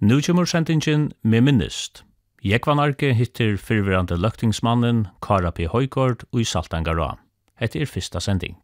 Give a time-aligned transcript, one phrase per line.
[0.00, 2.02] Nu kommer sendingen med minnest.
[2.44, 5.64] Jekvan Arke hittir fyrverande løktingsmannen Kara P.
[5.72, 7.14] Høygård og i Saltangara.
[7.56, 8.58] Hette er fyrsta sending.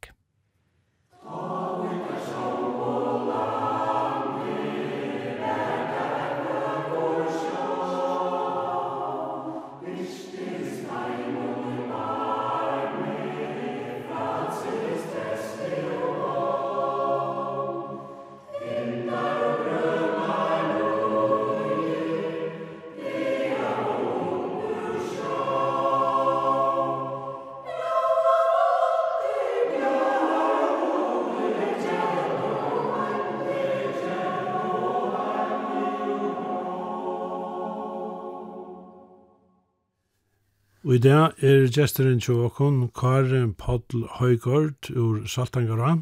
[41.02, 45.96] dag er gesteren til åkken Karin Paddel Høygård ur Saltangara.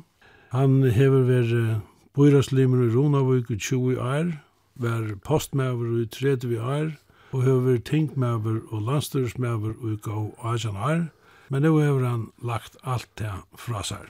[0.53, 1.81] Han hever vært
[2.19, 4.35] bøyraslimer i Ronavøk i 20 år,
[4.77, 6.93] var postmæver i 30 år,
[7.33, 11.09] og hever tingmæver og landstyrsmæver i gav 18 år,
[11.49, 14.05] men nå hever han lagt alt det fra seg.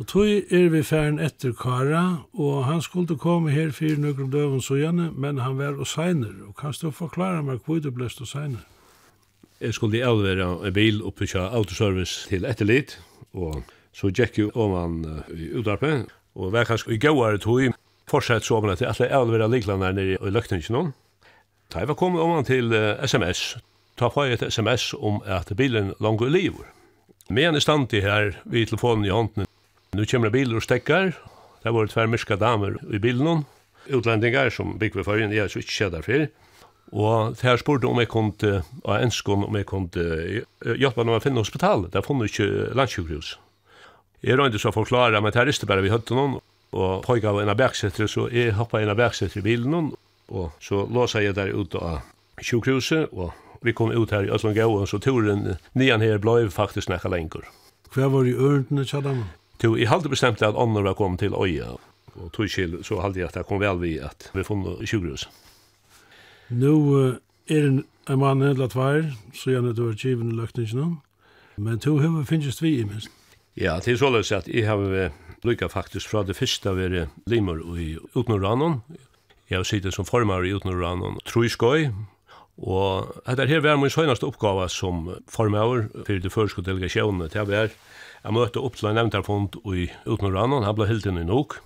[0.00, 4.64] Og tog er vi færen etter Kara, og han skulle komme her fyrir nøkron døven
[4.64, 8.24] så gjerne, men han var og seiner, og kan du forklare meg hvor du blest
[8.24, 8.64] og seiner?
[9.60, 12.94] Jeg skulle avvera en bil oppe til autoservice til etterlit,
[13.36, 13.60] og
[13.92, 14.94] så gikk jo om han
[15.36, 17.74] i utarpe, og var kanskje i gauare tog,
[18.08, 20.92] fortsett så til at jeg avvera liklander nere i løkningen noen.
[21.68, 22.72] Da jeg var kommet om han til
[23.04, 23.58] sms,
[24.00, 26.64] ta på et sms om at bilen langt i livet.
[27.28, 29.46] Men i stand til her, vi telefonen i hånden,
[29.92, 31.12] nu kommer biler og stekkar,
[31.62, 33.44] det var tvermerska damer i bilen,
[33.92, 36.30] utlendingar som bygg ved førjen, jeg er så ikke kjedder fyrir,
[36.90, 40.06] Og der spurte om jeg kunne, og enskån om jeg kunne
[40.60, 41.86] hjelpe meg å finne hospital.
[41.92, 43.36] Der fann jeg ikke landsjukhus.
[44.26, 46.40] Jeg rønte så forklare, men der riste bare vi høtte noen,
[46.76, 49.92] og pågav en av bergsetter, så jeg hoppa en av bergsetter i bilen noen,
[50.30, 52.02] og så låsa jeg der ute av
[52.42, 53.32] sjukhuset, og
[53.64, 57.46] vi kom ut her i og så turen nian her blei faktisk nekka lenger.
[57.94, 59.24] Hva var i ørendene, Kjallam?
[59.62, 61.76] Jo, jeg haldi bestemt at andre var kommet til øya,
[62.14, 65.28] og tog så haldi jeg at det kom vel vi at vi funnet sjukhuset.
[66.50, 66.74] Nå
[67.50, 70.98] er en, en mann eller tvær, så gjerne du har kjiven i løkningen.
[71.60, 73.10] Men to hever finnes vi i minst.
[73.58, 75.10] Ja, det er således at jeg har
[75.44, 78.80] lykka faktisk fra det første være limer i Utnoranon.
[79.50, 81.90] Jeg har sittet som formar i Utnoranon Trøyskøy,
[82.60, 87.48] og etter her var min søgnaste oppgave som formar for det første delegasjonen til jeg
[87.48, 87.70] være
[88.22, 91.56] Jeg møtte opp til en nevntarfond i Utnoranon, han ble helt inn i Nok,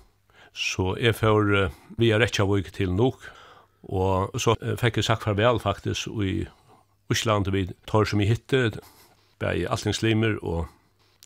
[0.55, 1.69] så jeg får
[1.99, 3.19] via Retsjavøk til Nok,
[3.85, 6.45] Og så fikk jeg sagt farvel faktisk i
[7.11, 8.79] Osland, vi tar som jeg hitte,
[9.39, 10.65] bei Altingslimer og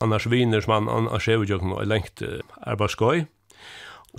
[0.02, 2.22] annars viner som han arsever jo og lengt
[2.66, 3.26] arbeidsgøy.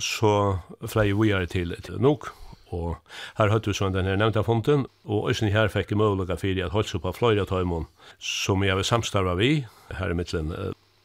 [0.00, 0.58] Så
[0.88, 2.32] flei vi er til nok,
[2.72, 2.96] og
[3.36, 6.72] her høyt vi sånn den nevnta fonten, og også her fikk jeg mulighet for at
[6.72, 7.86] holdt på fløyre tøymon,
[8.18, 10.54] som jeg vil samstarva vi, her i mittlen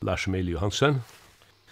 [0.02, 1.02] Lars Emil Johansen.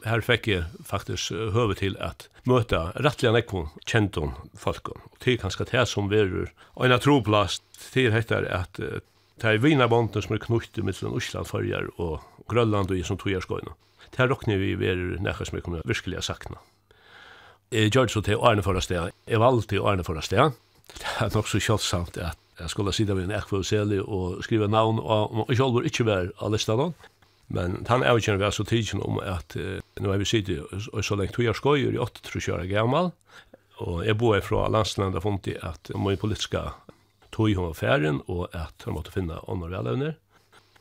[0.05, 5.01] Her fikk jeg faktisk høve til at møta rettliga nekkon kjenton folkon.
[5.11, 6.51] Og det er kanskje det som verur.
[6.75, 11.17] Og en av troplast, det heter hettar at det er vinabånden som er knutte mittlun
[11.17, 13.73] Osland, fyrir og Grønland og i som tojarskøyna.
[14.11, 16.61] Det her råkner vi verur nekka som vi kunne virkelig sakna.
[17.73, 19.11] Jeg gjør det så til Arne forra sted.
[19.27, 20.55] Jeg valgte Arne forra sted.
[20.93, 25.01] Det er nok så kjølsamt at jeg skulle sida vi en ekvoseli og skriva navn
[25.01, 26.93] og jeg sjálfur ikke være av listan
[27.47, 31.15] Men han er ikke så tidsen om at uh, nå er vi sittet og så
[31.15, 33.11] lenge tog jeg skøyer i 8 tror jeg gammal,
[33.77, 36.71] og jeg bor fra landslandet funnet at min politiska
[37.31, 40.15] tog hun var ferien og at han måtte finne åndre elevner.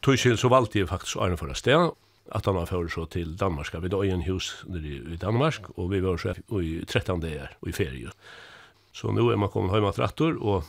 [0.03, 1.91] Tog sin så valgte jeg faktisk Arne for sted,
[2.33, 3.75] at han var fyrir så til Danmark.
[3.83, 7.57] Vi døg i en hus nere i Danmark, og vi var så i 13 dager
[7.61, 8.13] og i ferie.
[8.93, 10.65] Så nu er man kommet hjemme til rattor, og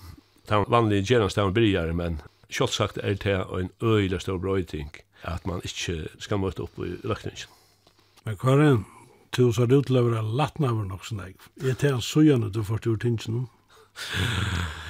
[0.49, 4.91] den vanlige gjernastaven bryr, men kjøtt sagt er det en øyelig stor brøyting
[5.27, 7.51] at man ikke skal møte opp i løkningen.
[8.25, 8.73] Men hva er det?
[9.35, 11.35] Du sa du det utløver av latnaver nok sånn jeg.
[11.59, 13.45] Er det en søgjende du får til tingene?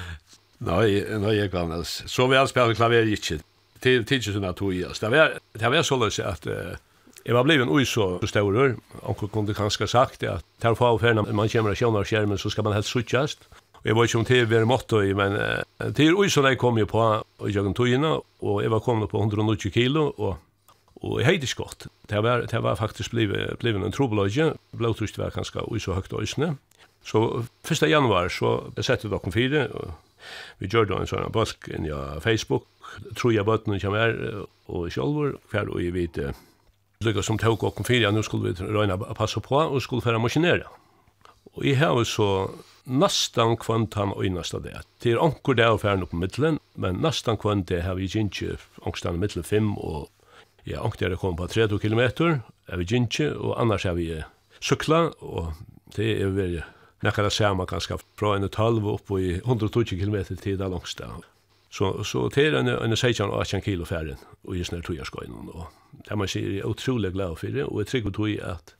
[0.66, 1.82] Nei, nei, jeg kan vel.
[1.84, 3.42] Så vi har spiller klaver ikke.
[3.84, 5.02] Til tidsen at du i oss.
[5.04, 6.78] det var så løs at uh,
[7.26, 8.76] jeg var blevet ui så større.
[9.02, 12.64] Onkel kunne kanskje sagt at tar få av ferna, man kommer av skjermen, så skal
[12.64, 13.48] man helst suttjast.
[13.86, 17.02] Jeg var ikke om det var måttet i, men uh, til Øysolei kom jo på
[17.46, 20.40] i Jøgen Tøyene, og jeg var kommet på 120 kilo, og,
[21.06, 21.86] og jeg heide skott.
[22.10, 26.56] Det var, det var faktisk blivet, blivet en trobeløyge, blåtrust var kanskje Øyso høyt øysene.
[27.06, 27.86] Så 1.
[27.86, 29.94] januar så sette dere fire, og
[30.58, 32.66] vi gjør da en sånn bøsk inn i Facebook,
[33.14, 36.24] tror jeg bøttene kommer her, og sjølver, hver og jeg vet,
[37.06, 40.18] lykka som tog dere fire, ja, nå skulle vi røyne passe på, og skulle fære
[40.18, 40.66] maskinere.
[41.54, 42.50] Og jeg har så
[42.86, 44.82] nästan kvant han och nästa det.
[45.02, 48.56] Det er onkur där och färn på middelen, men nästan kvant det har vi inte
[48.78, 50.08] ongstan mitten 5 och
[50.64, 52.00] ja, onkur er kommet på 30 km,
[52.66, 54.22] er vi inte och annars har vi
[54.60, 55.52] sykla, och
[55.96, 56.62] det är väl
[57.00, 61.04] Nekka det samme ganske fra en talv opp i 120 km tid av langste.
[61.70, 65.50] Så, så det er en, en 16-18 kilo færre og just snart togjerskøynen.
[65.52, 65.66] Og
[66.08, 68.72] det man sier er utrolig glad for det, og jeg trykker tog at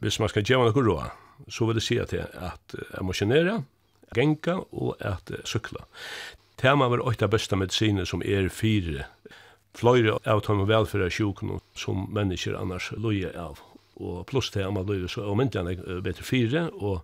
[0.00, 1.10] hvis man skal gjøre noe råd,
[1.46, 3.62] så vil det si at jeg motionere,
[4.16, 5.84] genka og at sykla.
[6.58, 9.06] Tema var åtta besta mediciner som er fire
[9.78, 13.60] fløyre av tømme velfæra sjukken som mennesker annars loje av.
[13.98, 17.02] Og pluss til at man loje så omyndelig enn bedre fire, og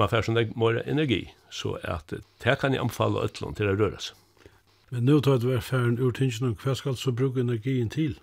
[0.00, 1.26] man fær som det mer energi.
[1.52, 4.16] Så at det kan jeg anbefale øtlån til å røre seg.
[4.90, 8.16] Men nå tar det vært færen ur tingene, hva skal så bruke energien til?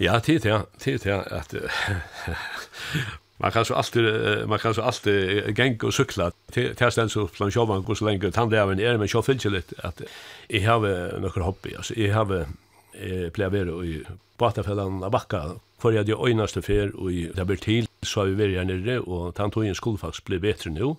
[0.00, 1.52] Ja, tid til, tid til at
[3.42, 4.04] Man kan så alltid
[4.46, 6.30] man kan så alltid gänga och cykla.
[6.52, 9.44] Till till upp från Sjövan går så länge han där men är men jag finns
[9.44, 10.02] lite att
[10.48, 11.74] i har några hobby.
[11.74, 12.46] Alltså i har
[12.92, 14.04] eh plever i
[14.36, 18.26] Batafällan av Backa för jag det öjnaste fel och i där blir till så har
[18.26, 20.94] vi varit nere och tant tog en skolfax blir bättre nu.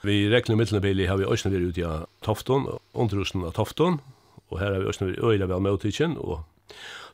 [0.00, 3.98] Vi räknar med vi har vi ösnä varit ute i Tofton, underhusen av Tofton
[4.48, 5.72] och här har vi ösnä varit öjla väl med
[6.16, 6.40] och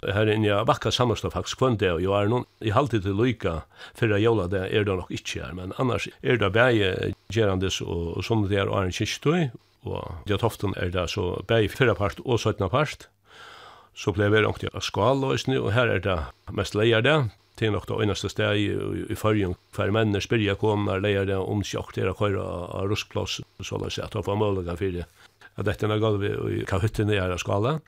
[0.01, 3.19] Her inne jeg bakka sammanstå faktisk kvann det og jeg er noen, i halvtid til
[3.19, 3.59] lyka
[3.99, 8.23] fyrra jola det er det nok ikke her, men annars er det bæge gerandes og
[8.25, 9.51] sånne det er og er en kyrstøy,
[9.85, 13.11] og det toften er det så bæge fyrra part og søttna part,
[13.93, 16.19] så ble vi ångt av skal og her er det
[16.57, 17.19] mest leier det,
[17.61, 18.69] til nok det øynaste steg i,
[19.13, 22.45] i fyrjen, hver menn er spyrja kom, er leier det om sjokk til å køyra
[22.81, 25.03] av ruskplås, så la seg at det var mulig for
[25.61, 27.81] at dette er gulvet i kahutten i er skala,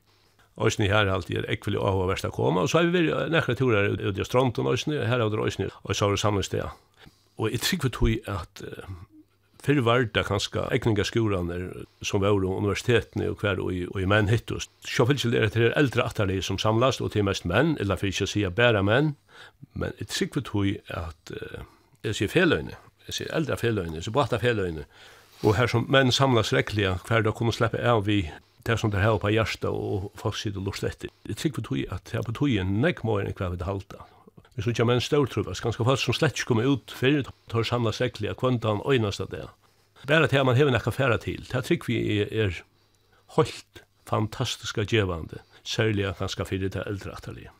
[0.60, 3.54] Øysni her alltid er ekvelig av å versta koma, og så har vi vært nekra
[3.56, 6.68] turar ut i stronten Øysni, her er det Øysni, og så har vi samlingstea.
[7.40, 8.62] Og jeg trykker tog at
[9.62, 11.04] fyrir var det kanskje egninga
[12.02, 14.68] som var universitetene og hver og, og i menn hittus.
[14.84, 17.96] så fyrir er at det er eldre atali som samlast og til mest menn, eller
[17.96, 19.14] fyrir ikke sier bæra menn,
[19.74, 21.64] men jeg trykker tog at uh,
[22.04, 22.76] jeg sier feløyne,
[23.06, 24.84] jeg sier eldre feløyne, jeg sier bata feløyne,
[25.42, 28.24] og her som menn samlas rekkliga hver da kunne slippe av vi
[28.62, 31.10] det som det har på hjärsta och folk sitter och lust efter.
[31.22, 33.96] Det tycker vi tog att det har tog en näck mer än kvar det halta.
[34.54, 37.64] Vi så kommer en stor trubas, ganska fast som slett kommer ut för det samla
[37.64, 39.48] samlats äckliga kvantan och av det.
[40.06, 41.44] Bara det man har en affär till.
[41.52, 42.62] Det tycker vi är, är
[43.36, 47.50] helt fantastiska gevande, särskilt ganska för det äldre atelier.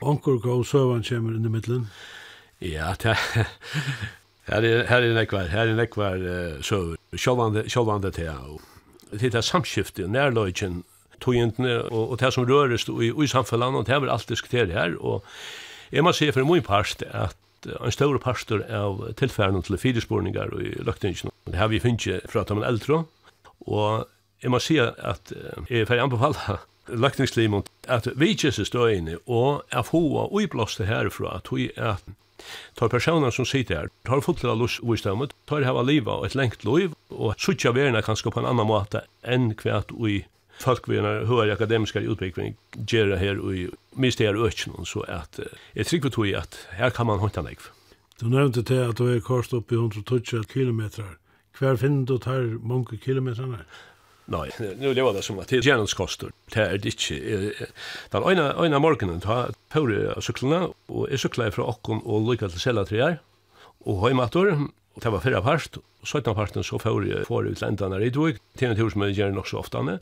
[0.00, 1.86] Onkur go sövan kommer inn i middelen?
[2.58, 3.18] Ja, det
[4.50, 8.60] Här är här är nekvar, här er nekvar uh, så självande självande te och
[9.10, 10.82] det här samskiftet, närlöjken,
[11.20, 14.72] togentene og, og det som røres i, i samfunnet, og det er vi alt diskuteret
[14.72, 15.24] her, og
[15.92, 20.76] jeg må si for min part at en stor pastor av tilfærden til fyrespårningar i
[20.78, 21.32] løgtingen.
[21.46, 23.04] Det har vi finnet fra at man eldre,
[23.66, 24.06] og
[24.42, 25.32] jeg må si at
[25.68, 30.86] jeg er ferdig anbefale løktingslivet at vi ikke er støyende, og er få og uiblåste
[30.88, 31.98] herfra at vi er
[32.78, 36.36] Tar personer som sitter her, tar fotla lust og istemmet, tar hava liva og et
[36.38, 40.22] lengt liv, og suttja verna kanskje på en annan måte enn kvært ui
[40.58, 45.40] folk vi har høyre akademiska utvikling gjerra her og mist her økken, så at
[45.74, 47.70] jeg trykker tog at her kan man håndta nekv.
[48.18, 51.18] Du nevnte til at du er korst opp i 120 kilometer.
[51.58, 53.62] Hver finner du tar mange kilometer?
[54.28, 56.32] Nej, nu lever det som at det er gjennomskoster.
[56.52, 57.68] Det är det inte.
[58.10, 62.52] Den ena, ena morgonen tar Pauri av syklene, och är cyklar från Ockon och lyckas
[62.52, 63.18] till Sällatriar
[63.78, 64.68] och Høymator,
[64.98, 65.76] Och det var fyrre part.
[65.76, 68.38] Och sjutton parten så får jag får ut enda här i Dvig.
[68.56, 69.98] til en tur som jag gjør nog så ofta nu.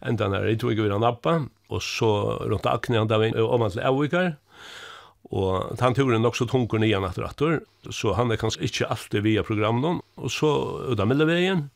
[0.00, 1.30] Ändan här i Dvig vid Nappa,
[1.68, 4.36] og Och så runt Akne han da vi om att Ävikar.
[5.30, 9.22] Og han turen nok så tungur nian at rattur, så han er kanskje ikke alltid
[9.22, 10.50] via programmen, og så
[10.92, 11.70] utan mellevegen,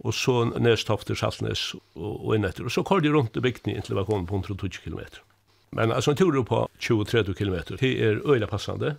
[0.00, 2.64] og så Nestofter, Saltnes og inn etter.
[2.64, 5.20] Og så kvar de rundt i bygden inntil vi kom på 120 km.
[5.76, 8.96] Men altså en tur på 20-30 km, det er øyla passande.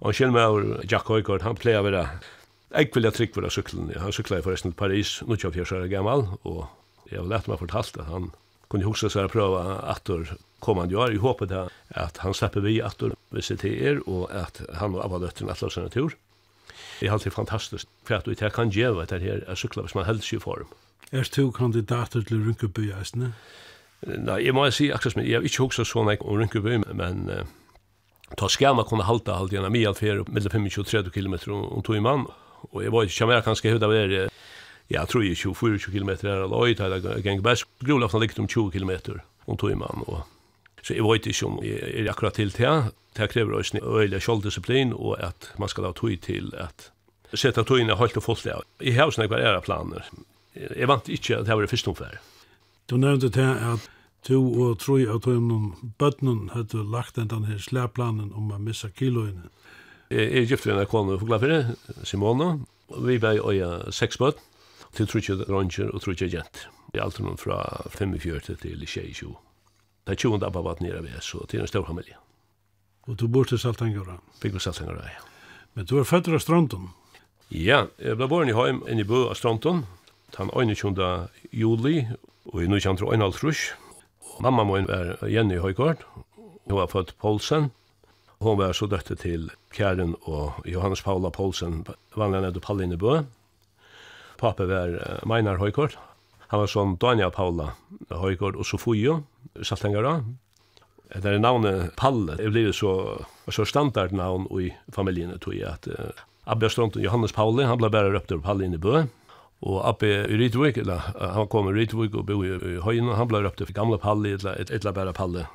[0.00, 2.06] Og en kjellmauer, Jack Høygaard, han pleier å være
[2.76, 3.92] Jeg vil ha trygg for syklen.
[3.96, 6.66] Han syklet forresten til Paris, 24 år gammal, og
[7.10, 8.32] jeg har lært meg fortalt at han
[8.68, 13.14] kunne huske seg å prøve atter kommande år i håpet at han slipper vi atter
[13.30, 16.16] hvis det er, og at han og Abba-døtteren atler seg en tur.
[17.00, 19.94] Det halte alltid fantastisk, for at det kan gjøre vad det her er sykla hvis
[19.94, 20.68] man helst i form.
[21.12, 23.32] Er du kandidater til Rynkeby, eisne?
[24.06, 27.44] Nei, jeg må si, akkurat, jeg har ikke hoksa sånn om Rynkeby, men uh,
[28.34, 31.94] ta man kunne halta halta gjennom i för mellom 25 og 30 km om to
[31.94, 32.26] i mann,
[32.72, 34.28] og jeg var ikke kjammer kanskje det var det,
[34.90, 38.48] jeg tror jeg 24 km är eller øyta, det er gang best, grovlafna ligger om
[38.48, 38.90] 20 km
[39.46, 40.22] om tog i mann, og
[40.86, 42.92] Så jeg vet ikke om jeg er akkurat til det.
[43.16, 46.90] Det krever også en øyelig kjolddisiplin, og at man skal ha tog til at
[47.34, 48.62] sette togene helt og fullt av.
[48.80, 50.06] Jeg har også noen ære planer.
[50.54, 52.20] Jeg vant ikke at det var det første omfær.
[52.86, 53.88] Du nevnte til at
[54.28, 59.50] du og tro av togene bøttene hadde lagt den her slæplanen om å missa kiloene.
[60.10, 61.74] Jeg er gift ved en kone for glavere,
[62.06, 62.60] Simona.
[63.02, 63.58] Vi var i
[63.90, 64.38] seks bøtt,
[64.94, 66.68] til trutje ranger og trutje jent.
[66.92, 67.58] Det er alt noen fra
[67.90, 69.34] 45 til 22.
[70.06, 72.14] Det er 20 abba vatt nere ved, så det er en stor familie.
[73.06, 74.20] Og du bor til Saltangara?
[74.38, 75.24] Fikk vi Saltangara, ja.
[75.74, 76.92] Men du er født av Strandon?
[77.50, 79.84] Ja, jeg ble born i heim enn i bø av Strandon,
[80.36, 81.02] den 21.
[81.54, 82.06] juli,
[82.52, 83.74] og i 1951.
[84.42, 86.02] Mamma min var Jenny Høygård,
[86.66, 87.70] hun var født Poulsen,
[88.44, 93.22] Hon var så døtte til Kjæren og Johannes Paula Poulsen, vanlig nede Palline i Bø.
[94.36, 94.92] Pappa var
[95.24, 95.96] Meinar Høygård,
[96.52, 97.72] Han var sånn Daniel Paula
[98.10, 99.24] Høygård og Sofio,
[99.62, 100.20] saltengara.
[101.14, 102.36] Det er navnet Palle.
[102.38, 102.92] Det blir så,
[103.50, 108.10] så standardnavn i familjen, tror jeg, at uh, Abbe Stronten Johannes Pauli, han ble bare
[108.14, 109.04] røpt over Palle inne i Bø.
[109.66, 113.30] Og Abbe i Rytvik, eller, han kom i Rytvik og bo i, i Høyene, han
[113.30, 115.46] ble røpt over gamle Palle, eller et eller bare Palle.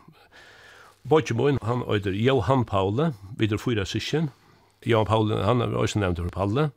[1.09, 4.29] Bortjemoen, han øyder Johan Paule, videre fyra sysken.
[4.85, 6.69] Johan Paule, han er også nevnt for Palle.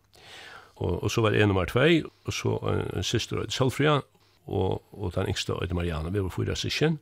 [0.77, 4.01] Og, og så var det en nummer tvei, og så en, en syster øyder Selfria,
[4.47, 6.99] og, og den yngste øyde Mariana, vi var fyra sysken.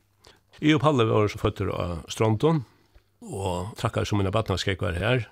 [0.61, 2.63] Jeg og Palle var så føtter av Stronton,
[3.23, 5.27] og trakkar som mine badnaskek var her,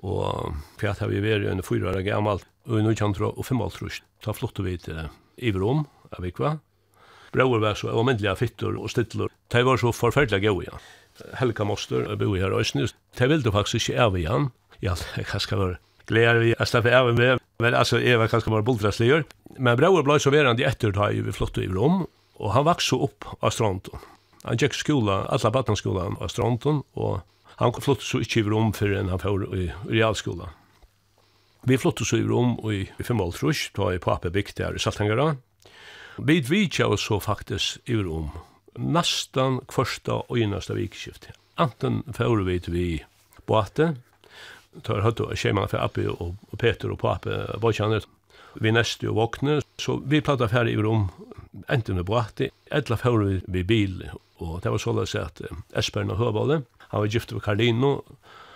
[0.00, 4.00] og fjert har vi vært under fyra år gammalt, og i kjentro og fem altrus.
[4.24, 6.56] Ta flott vi til Iverom, av Ikva.
[7.30, 9.30] Brauer var så avmyndelige fytter og stidler.
[9.52, 10.80] De var så forferdelig gau ja.
[11.38, 12.96] Helga Moster, jeg bor her i Øysnes.
[13.18, 14.50] De ville faktisk ikke av igjen.
[14.82, 15.78] Ja, jeg skal være
[16.10, 19.24] gleder vi jeg slipper av med Men alltså Eva kanske bara bultraslier.
[19.58, 22.96] Men bror blev så verande efter då ju vi flottade i Rom och han växte
[22.96, 23.98] upp av Stronton.
[24.42, 29.08] Han gick skola, alla barnskolan av Stronton och han flottade så inte i Rom en
[29.08, 30.48] han får i realskola.
[31.62, 35.36] Vi flottade så i Rom och i Femoltrush, då i pappa byggt där i Saltangara.
[36.18, 38.30] Vi vidtja oss så faktiskt i Rom
[38.74, 41.36] nästan första och innersta vikskiftet.
[41.54, 43.04] Anten får vi till vi
[43.46, 43.98] båten,
[44.86, 48.06] tar høttu og skjema for Appi og, og Peter og Pape Bojkjaner.
[48.60, 51.06] Vi neste og våkne, så vi platta ferdig i rom,
[51.70, 54.00] enten og boati, etla fyrir vi vi bil,
[54.42, 55.42] og det var såleis at
[55.78, 58.00] Esperen og Høvåle, han var gift med Carlino,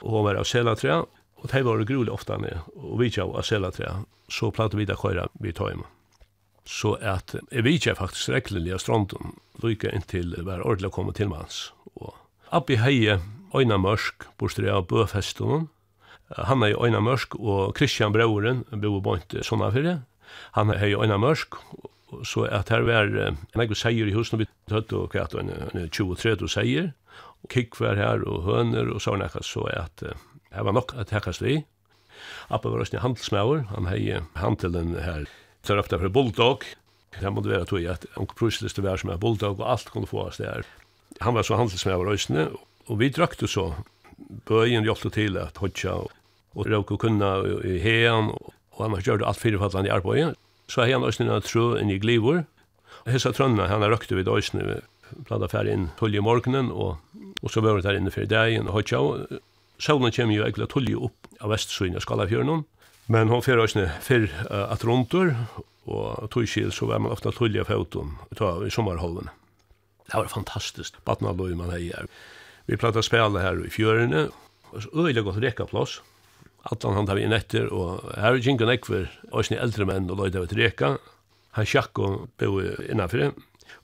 [0.03, 1.05] og han var av Selatrea,
[1.39, 4.97] og det var grulig ofta han og vi tjav av Selatrea, så platta vi da
[4.99, 5.87] køyra vi tøyma.
[6.65, 10.97] Så at jeg vi ikke faktisk rekkelig av stronten, lykke inntil det var ordentlig å
[10.97, 11.69] komme til mans,
[12.01, 12.17] og
[12.55, 13.21] Appi heie,
[13.55, 15.69] Øyna Mørsk, bostri av Bøfestonen,
[16.33, 19.97] han er jo Øyna Mørsk, og Kristian Brauren bor bort sånne fyrre.
[20.57, 21.59] Han er jo Øyna Mørsk,
[22.25, 25.75] så at her var en egen seier i husen, og vi tøtt og kvart, at
[25.75, 26.93] en 23 seier,
[27.43, 30.05] og kikk var her, og høner, og sånn ekkert, så at
[30.55, 31.63] her var nok at hekkast vi.
[32.49, 35.27] Appa var også en handelsmauer, han hei handelen her,
[35.65, 36.65] tar ofta för Bulldog,
[37.21, 40.27] Det måtte være tog at onk prusliste var som er bulldog og alt kunne få
[40.27, 40.65] oss der.
[41.23, 42.49] Han var så handelsmauer òsne,
[42.91, 43.71] og vi drakk det så
[44.49, 45.97] bøyen hjelpte til at hodja
[46.55, 48.31] og råk og kunna i hean
[48.75, 50.35] og han har gjort alt fyrirfallan i arbeidet.
[50.69, 52.45] Så har han også en trø inn i glivor.
[53.07, 54.81] Hesa trønna, han har røkte vid øysene,
[55.29, 56.97] blanda færre inn tullig i morgenen, og,
[57.43, 59.03] og så var det her inne fyrir dagen og hodja.
[59.79, 62.65] Solen kommer jo egentlig tullig opp av vestsøyne av Skalafjørnen,
[63.13, 65.35] men hon fyrir øysene fyrir uh, at rundur,
[65.85, 68.17] og tog så var man ofta tullig av fautum
[68.65, 69.29] i sommarholven.
[70.09, 72.09] Det var fantastiskt, badnaløy man hei her.
[72.67, 74.29] Vi pratade spela här i fjörene.
[74.71, 76.03] Och så øyla gott reka plats.
[76.63, 80.19] Atlan han tar vi nätter och här gick en ekver och eldre äldre män och
[80.19, 80.99] av et reka.
[81.51, 83.33] Han schack och bo innanför det.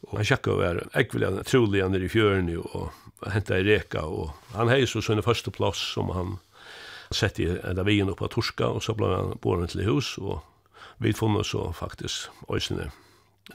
[0.01, 2.93] Och han schack över ekvilliga troliga nere i fjørene, och
[3.27, 4.03] henta i reka.
[4.03, 6.39] Och han hei så sånne första plats som han
[7.11, 10.45] sett i där vägen upp på Torska och så blev han boren till hus och
[10.97, 12.91] vi fann så faktiskt öjsne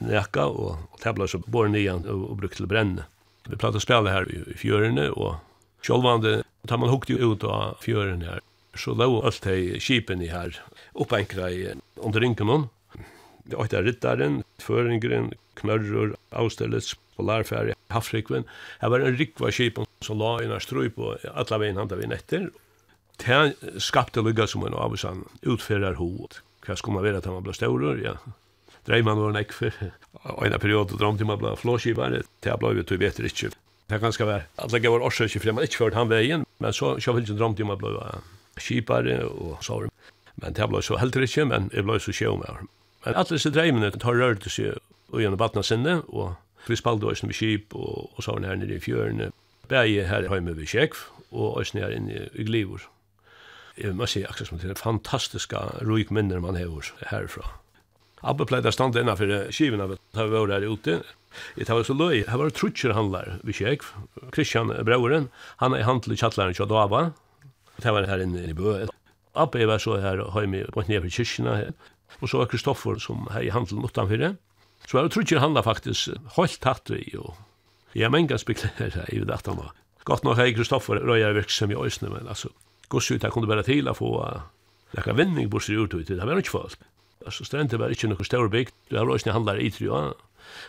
[0.00, 3.04] näka och, det ble så borren igen och, och brukt till bränne.
[3.48, 5.34] Vi pratade spela här i, i fjörene och
[5.82, 8.40] självande tar man hukte ut av fjörene här.
[8.74, 10.60] Så låg allt i kipen i här
[10.94, 12.68] uppänkra i under hon
[13.44, 18.44] Det åtta rittaren, föringren, knörror, avställets, polarfärg, havsrikven.
[18.78, 22.50] Här var en rikva kipen som la i strøy på alla vägen handa vid nätter.
[23.16, 26.42] Det skapte lugga som en avsann utfärdar hot.
[26.66, 27.96] Hva skulle man vara att man blir blå?
[27.96, 28.16] Ja,
[28.86, 29.74] Dreiman var nekk for.
[30.36, 33.52] Og period og drømte man ble flåskivare, det jeg ble vi og vet ikke.
[33.86, 36.72] Det kan skal være at det var årsøk ikke fremme, ikke ført han veien, men
[36.74, 37.92] så kjøp ikke drømte man ble
[38.58, 39.86] skipare og sår.
[40.42, 42.66] Men det ble så heller ikke, men det ble så sjøv med.
[43.04, 44.80] Men alle disse dreimene tar rørt seg
[45.12, 46.34] og gjennom vattnet sinne, og
[46.66, 49.30] vi spalte oss med skip og, og sånn her nere i fjørene.
[49.70, 52.88] Begge her hjemme ved Kjekv, og oss nere inne i Glivor.
[53.76, 57.44] Jeg må si akkurat som det er fantastiske røyk minner man hever herfra.
[58.26, 61.00] Abbe pleide stand innan av skivorna vi var der ute.
[61.54, 62.24] Det var så løy.
[62.26, 63.84] Her var trutcher handlar vi kök.
[64.34, 65.28] Christian Brauren,
[65.62, 67.12] han er handel i chattlaren så Dava.
[67.76, 68.86] Det var her inne i bø.
[69.36, 71.72] Abbe var så här har med på ner i kyrkina.
[72.20, 74.36] Og så var Kristoffer som her i handelen utanför det.
[74.86, 77.36] Så var det trutcher handlar faktisk holdt tatt i och
[77.94, 79.54] Jeg men ganska her i dette nå.
[79.54, 79.72] han var.
[80.04, 82.48] Gott nog hej Kristoffer røyar verksam i òsne, men alltså.
[82.88, 84.40] Gosse ut här kunde bara till att få
[84.90, 86.78] Lekka vinning bort sig ut ut, det var ikke folk.
[87.24, 88.74] Altså, strendet var ikke noe større bygd.
[88.90, 90.00] Det var også handlar i tre, ja.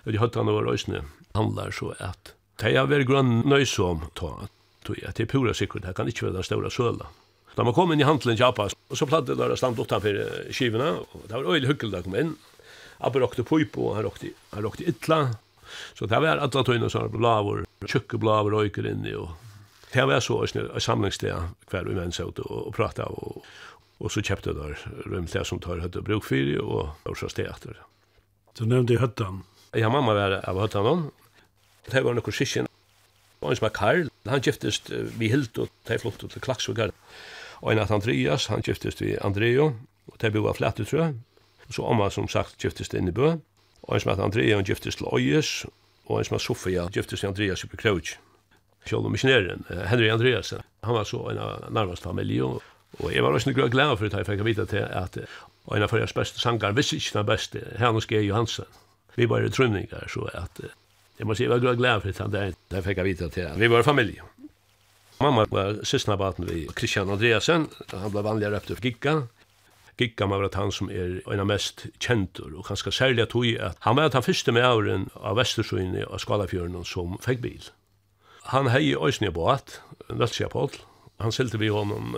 [0.06, 1.04] Og de høttene var også
[1.38, 4.48] handlar så at det er veldig grønn nøysom, ta,
[4.88, 7.10] tog jeg, det er pura sikkert, det kan ikke være den større søla.
[7.54, 10.18] Da man kom inn i handelen til Japan, så platt det der stand utenfor
[10.54, 12.32] skivene, og det var øyelig hyggelig da kom inn.
[12.98, 15.20] Abbe råkte puip, og han råkte, han råkte ytla.
[15.98, 19.36] Så det var alle som var blavur, tjukke blavur røyker inni, og
[19.94, 21.34] det var så også et samlingssted
[21.70, 23.46] hver vi menn ut og, og prate av, og
[23.98, 24.78] Og så kjøpte der
[25.10, 27.80] rymtlige som tar høyde brukfyri og årsas steater.
[28.58, 29.80] Du nevnte i?
[29.82, 31.02] Ja, mamma var av høttan om.
[31.90, 32.70] Det var nokkur kyrkjen.
[33.42, 34.90] Og en som er Karl, han kjøptest
[35.20, 36.94] vi hilt, og de flott til Klaksvigard.
[37.62, 39.72] Og en at Andreas, han kjøptest vi Andreo,
[40.08, 41.18] og de bor av Flætte, tror jeg.
[41.68, 43.36] Og så Amma, som sagt, kjøptest inn i Bø.
[43.88, 45.52] Og en som er Andreo, han kjøptest til Øyes,
[46.08, 48.18] og en som er Sofia, kjøptest til Andreas i Bekrautj.
[48.88, 52.64] Kjøl og misjoneren, Henry Andreas, han var så en av nærmest familie, og
[53.00, 55.92] Og jeg var også noe glad for det, jeg fikk vite til at en av
[55.92, 58.22] førres beste sanger hvis ikke den beste, Hannes G.
[58.26, 58.66] Johansen.
[59.18, 60.62] Vi var i trunninger, så at
[61.18, 63.70] jeg må si, jeg var glad for det, der, der fikk vite til at vi
[63.70, 64.22] var familie.
[65.20, 69.16] Mamma var siste baten ved Christian Andreasen, han ble vanligere opp til Gikka.
[69.98, 73.78] Gikka var at han som er en av mest kjentur, og kanskje særlig at at
[73.82, 77.64] han var at han første med åren av Vestersøyne og Skalafjøren som fikk bil.
[78.54, 79.82] Han hei i Øysnebåt,
[80.14, 80.70] Nøtsjapol,
[81.20, 82.16] han silte vi honom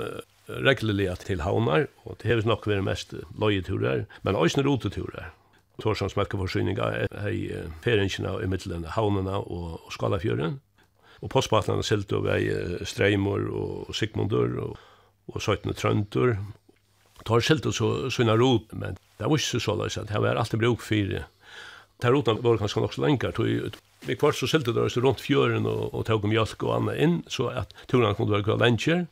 [0.50, 5.32] regulliga till havnar och det är nog det mest lojeturer men òsne roteturer
[5.80, 7.52] Torsons smelka forsyninga hei
[7.84, 10.60] feringsina i middelen havnena og, og
[11.22, 14.78] Og postbatlene silt over ei Streimor og Sigmundur og,
[15.28, 16.38] og Søytene Trøndur.
[17.28, 20.40] Tar silt og så, sånne rot, men det var ikke så løs at det var
[20.40, 20.96] alltid bruk for
[22.00, 23.34] Det roten var kanskje nok så lenger,
[24.08, 27.50] vi kvart så silt det rundt fjøren og, og tog mjölk og annet inn, så
[27.52, 29.08] at turene kunne være lenger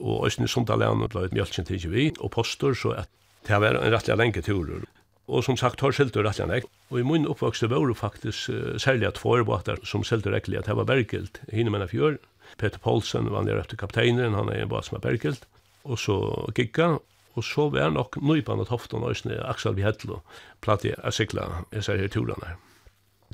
[0.00, 3.08] og Øystein og ble mjølkjen til ikke vi, og postor, så at
[3.46, 4.86] det var en rettelig lenge turer.
[5.28, 6.68] Og som sagt, har selter rettelig lenge.
[6.90, 10.66] Og i min oppvokste var det faktisk uh, særlig at forbåter som selter rettelig, at
[10.66, 12.16] det var Bergilt, hinne menn fjør.
[12.58, 15.44] Peter Paulsen var nere efter kapteineren, han er en båt som er Bergilt.
[15.84, 16.16] Og så
[16.54, 16.98] Gigga,
[17.34, 20.22] og så var nok nøypan at hoftan Øystein Aksel Vihetlo,
[20.64, 22.56] platt i å sikla ser her turene.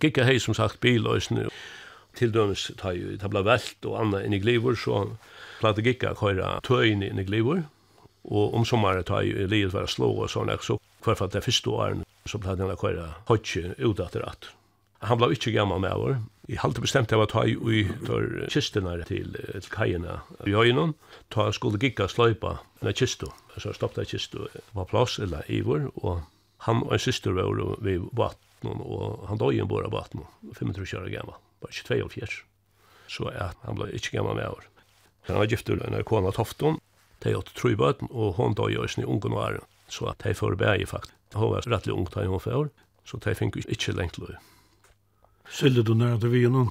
[0.03, 1.49] Gigga hei som sagt bil biløysene,
[2.15, 5.07] til dømes ta i tabla velt og anna inn i glivor, så
[5.61, 7.65] Plata gikka køyra tøyin inn i glivur,
[8.25, 11.71] og om sommar ta jeg livet var slå og sånn, så hver fall det første
[11.71, 14.49] åren så ble han køyra hodje udater at.
[15.05, 16.15] Han ble ikke gammal med år.
[16.49, 20.93] Jeg halte bestemt jeg var ta i ui for kistene til, til kajene i høyene.
[21.33, 23.27] Ta skulle gikka sløypa med kistu.
[23.61, 26.25] Så stoppte jeg kistu på plass eller ivor, og
[26.65, 27.53] han og en syster var
[27.85, 30.25] ved vattnen, og han døg i en av vattnen,
[30.57, 32.39] 25 år gammal, bare 22 år fjers.
[33.09, 34.65] Så ja, han ble ikke gammal med år.
[35.29, 36.81] Han var giftur en kona Tofton.
[37.25, 39.61] De åt tre bøten, og hon døg i sin unge ungen.
[39.89, 41.15] Så at de får bæg faktisk.
[41.35, 42.69] Hun var rettelig ung da hun får,
[43.05, 44.37] så de fikk ikke lengt løy.
[45.51, 46.69] Sille du nær til vi nå?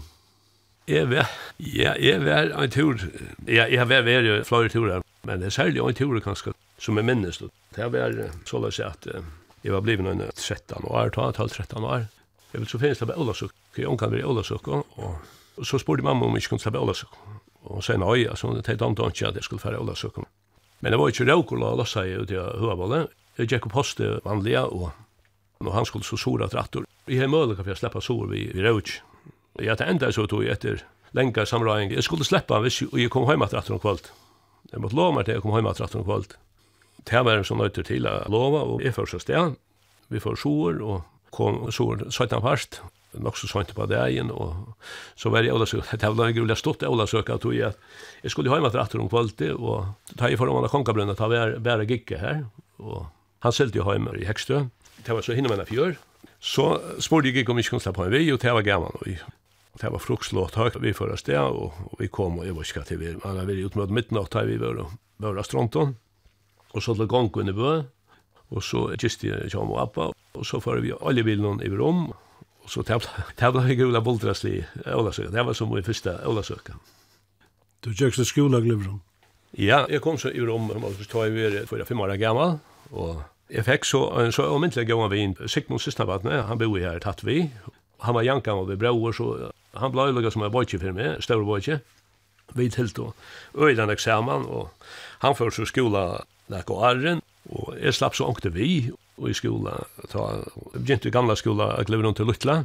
[0.88, 3.00] Jeg var, ja, jeg var en tur.
[3.48, 7.08] Ja, jeg var vært flere turer, men det er særlig en tur kanskje, som jeg
[7.08, 7.40] minnes.
[7.76, 9.08] Det var så løs at
[9.64, 12.10] jeg var blivet noen 13 år, 12-13 år.
[12.52, 13.54] Jeg vil så finnes det på Olasuk.
[13.78, 17.16] Jeg kan være i Ålasuk, og så spurte mamma om jeg kunne ta på Ålasuk
[17.64, 20.26] og sen oi, altså, det teit om ikke at jeg skulle fære Ola søkken.
[20.84, 23.12] Men det var ikke råkul å lassa seg ut i høvaballet.
[23.40, 24.92] Jeg gikk opp hoste vanlige, og
[25.64, 26.84] når han skulle så sora trattor.
[27.08, 28.98] Vi har mulig for jeg slippa sår vi, vi råk.
[29.62, 30.84] Jeg hadde enda så tog jeg etter
[31.16, 31.94] lenge samrøying.
[31.94, 34.12] Jeg skulle slippe han hvis jeg kom hjemme trattor om kvalt.
[34.72, 36.36] Jeg måtte lova meg til jeg kom hjemme trattor om kvalt.
[37.04, 39.56] Det var en sånn nøyter til å lova, og jeg først sted.
[40.12, 42.82] Vi får sår, og kom sår 17 parst,
[43.14, 44.76] nok så sånt på dagen og
[45.16, 47.78] så var det Ola så det var en grulig stort Ola så att jag att
[48.22, 49.86] jag skulle hem att åter om kvällte och
[50.18, 52.46] ta ju för de andra konkabrunna ta vara bära gicke här
[52.78, 53.06] och
[53.40, 54.68] han sålde ju hem i Häxtö
[55.06, 55.96] det var så hinner man fjør,
[56.40, 58.96] så spurte jeg ikke om vi skulle slappe på en vei, og det var gammal
[59.74, 62.68] Og det var frukslåt høyt, vi fører sted og, og vi kom og jeg var
[62.68, 64.86] ikke til vi man hade varit utmøtt midnatt här vi var
[65.18, 65.96] var av stronton
[66.74, 67.84] og så til gang under bø,
[68.50, 72.14] og så gist jeg kjom og appa og så fører vi alla bilen över om
[72.64, 72.84] Og så
[73.38, 75.32] tævla vi gula boldrasli i Ålasøka.
[75.32, 76.74] Det var som min første Ålasøka.
[77.84, 79.02] Du gjøks til skola, Glivron?
[79.58, 82.58] Ja, jeg kom så i rom, og så tog jeg være for fem år gammal,
[82.92, 85.36] og jeg fikk så en så omyndelig gammel vin.
[85.48, 87.52] Sigmund Sistnavatne, han bor her tatt vi.
[88.02, 91.22] Han var jankan og vi bror, så han ble lukka som en bøtje for meg,
[91.22, 91.82] større bøtje,
[92.54, 93.16] Vi tilt og
[93.56, 94.70] øyden eksamen, og
[95.20, 99.38] han først så skola lakk og arren, og jeg slapp så ångte vi, og i
[99.38, 99.78] skola.
[100.12, 100.28] Ta,
[100.74, 102.64] begynte i gamla skola, jeg glev rundt til Lutla.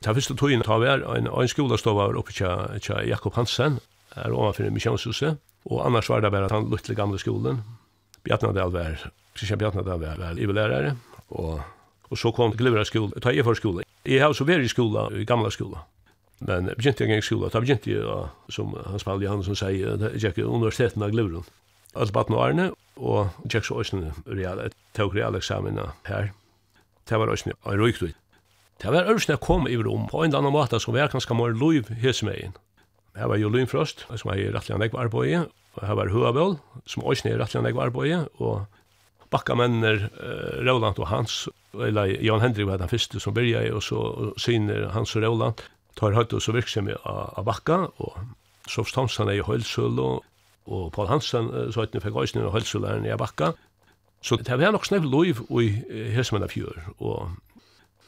[0.00, 3.80] Ta fyrstu togene ta var en, en skolastova oppe tja til Jakob Hansen,
[4.16, 7.60] her overfor missionshuset og annars var det bare han Lutla gamla skolen.
[8.24, 10.96] Bjarnadal var, Kristian Bjarnadal var, var ivelærere,
[11.28, 11.60] og,
[12.10, 13.84] og så kom Glivra skola, ta jeg for skola.
[14.04, 15.84] Jeg har så vært i skola, i gamla skola.
[16.40, 20.44] Men begynte jeg i skola, da begynte jeg, som Hans Paul Johansen sier, jeg gikk
[20.46, 21.44] universiteten av Glivra
[21.94, 24.62] alle baden og årene, og tjekk så også real,
[24.96, 26.32] tog real eksamen her.
[27.08, 28.12] Det var også en røykdøy.
[28.80, 31.34] Det var øvrigt jeg kom i rom på en eller annen måte som var ganske
[31.34, 32.54] mer lov hesmeien.
[33.16, 37.04] Her var jo Lynfrost, som er i rettelig anlegg arbeid, og her var Høabøl, som
[37.04, 38.64] også er rettelig anlegg arbeid, og
[39.30, 44.00] bakkamennir uh, Roland og Hans, eller Jan Hendrik var den første som byrja og så
[44.40, 45.60] syner Hans og Roland,
[45.98, 48.16] tar høyt og så virksomhet av bakka, og
[48.70, 50.24] Sofs Thomsen er i Høylsøl, og
[50.66, 53.52] og Paul Hansen, så etter fikk øyne og hølselæreren i Abakka.
[54.22, 55.24] Så det var nok snakk lov
[55.62, 55.68] i
[56.12, 57.30] Hesmanna fjør, og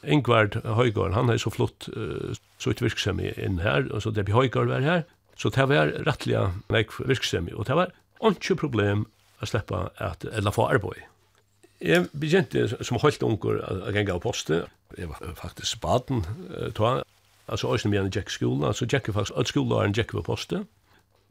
[0.03, 4.25] Ingvard Høygaard, han er så flott uh, så ut virksomhet inn her, og så det
[4.27, 5.05] blir Høygaard var her,
[5.39, 7.93] så det var rettelig nek virksomhet, og det var
[8.29, 9.07] ikke problem
[9.41, 11.07] å slippe at, eller få arbeid.
[11.83, 16.99] Jeg begynte som holdt unger å gjenge av postet, jeg var faktisk baden, uh, ta,
[17.47, 20.23] altså også med en Jack-skolen, altså Jack er faktisk, at skolen er en Jack på
[20.23, 20.67] postet,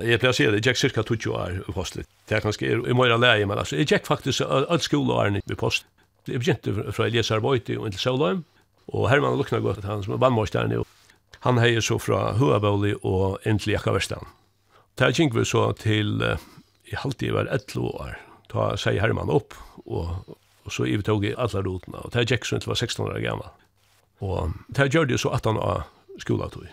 [0.02, 2.08] Jeg pleier å si det, jeg gikk cirka 20 år i postet.
[2.28, 5.58] Det er kanskje, jeg må gjøre leie, men altså, jeg gikk faktisk alle skoleårene i
[5.58, 5.88] postet.
[6.30, 8.44] Jeg begynte fra Elias Arbeid og til Sølheim,
[8.92, 10.82] og Herman Lukna gått, han som er vannmårstjerne,
[11.42, 14.28] han heier så fra Høabøli og inn til Jakavestan.
[14.98, 16.20] Det er gikk vi så til,
[16.86, 18.14] i halvtid var 11 år,
[18.52, 22.46] ta seg Herman opp, og, og så ivetog i alle rotene, og det er gikk
[22.46, 23.50] så til var 16 år gammel.
[24.22, 25.82] Og det gjør det så 18 år
[26.22, 26.70] skoletog.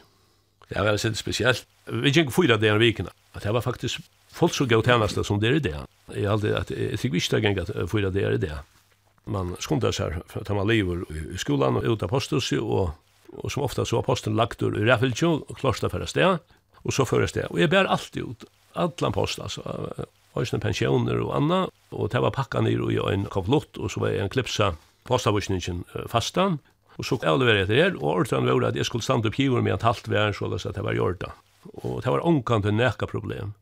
[0.70, 1.66] Det var veldig spesielt.
[1.90, 3.10] Vi gikk fyra det en vikene.
[3.34, 4.04] At det var faktisk
[4.34, 5.78] folk så gav tjeneste som det er det.
[6.14, 8.58] Jeg, aldri, at, jeg fikk visst gang at fyra det er i det.
[9.30, 11.04] Man skundar seg for at man lever
[11.34, 12.94] i skolan og ut av och og,
[13.44, 16.40] og som ofta så var posten lagt ur i Raffelsjø og klosta for sted,
[16.84, 17.46] og så for det.
[17.52, 19.62] Og jeg bär alltid ut, allan post, altså,
[20.36, 24.10] høysene pensjoner og anna, og det var pakka nir i en konvolutt, og så var
[24.10, 26.60] jeg en klipsa postavusningen fastan,
[27.00, 29.64] Og så avleverade jeg det her, og ordran var at jeg skulle standa opp hivor
[29.64, 31.32] med en halvt vær, så at det var gjorda.
[31.84, 33.54] Og det var omkant en neka problem.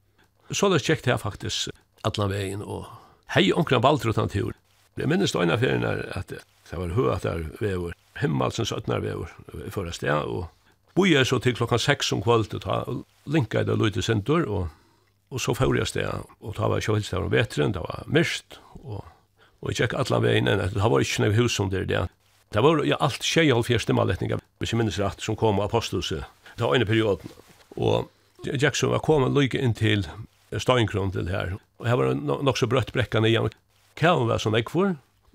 [0.52, 1.70] Så det kjekk jeg faktisk
[2.08, 2.88] allan vegin, og
[3.36, 4.56] hei omkran valdur utan tur.
[4.98, 9.30] Jeg minnes det ena ferien at det var høy at høatar vevor, himmalsens ötnar vever,
[9.68, 10.48] i förra sted, og
[10.96, 14.68] boi jeg så til klokkan seks om kvöld, og linka i det lute sentur, og,
[15.30, 19.06] og så fyrir jeg sted, og ta var kjølst av vetren, det var myrst, og,
[19.62, 22.06] og jeg tjekk allan veien, det var ikke noe hus som det er det,
[22.54, 25.68] Det var ja, alt tjej halv fjerste malletningar, hvis jeg minnes rett, som kom av
[25.68, 26.24] apostelhuset.
[26.56, 27.34] Det var en perioden.
[27.76, 28.08] Og
[28.48, 30.06] Jackson var kommet lykke inn til
[30.56, 31.58] Steinkron til her.
[31.82, 33.52] Og her var det nok så brøtt brekkan igjen.
[34.00, 34.70] Kjæven var som jeg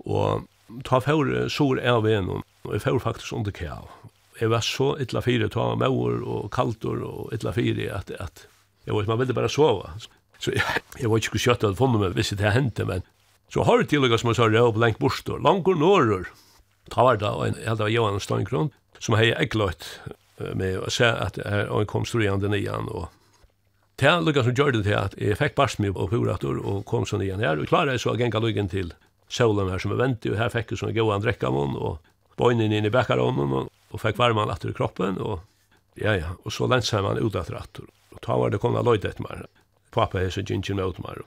[0.03, 0.47] og
[0.87, 2.29] ta fjord sår av en,
[2.65, 3.91] og jeg fjord faktisk under kjæv.
[4.39, 8.47] Jeg var så illa fire, ta maur og kaltor og illa fire, at, at
[8.87, 9.93] jeg vet, man ville bare sova.
[10.39, 10.63] Så jeg,
[10.99, 13.05] jeg var ikke kjøtt at funnet meg hvis det hendte, men
[13.53, 16.25] så har det til som jeg sa, jeg var lengt bostor, langt og norrur.
[16.91, 19.85] Ta var det, og jeg hadde Johan Steinkron, som hei eggløyt
[20.57, 23.07] med å se at han kom studerende nian, og
[24.01, 26.85] det er lukket som gjør det til at jeg fikk barst meg på horator, og
[26.89, 27.43] kom sånn igjen.
[27.43, 28.89] Her, og klarer jeg så å genga lukken til
[29.31, 31.99] solen her som er ventig, og her fikk jeg sånn gåan drekkamon, og
[32.39, 35.43] bøynen inn i bekkaronen, og, og fikk varman atter i kroppen, og
[36.01, 39.11] ja, ja, og så lensa man ut atter atter, og ta var det konna løyde
[39.11, 39.45] etter meg,
[39.93, 41.21] pappa hei så gynnsyn med meg,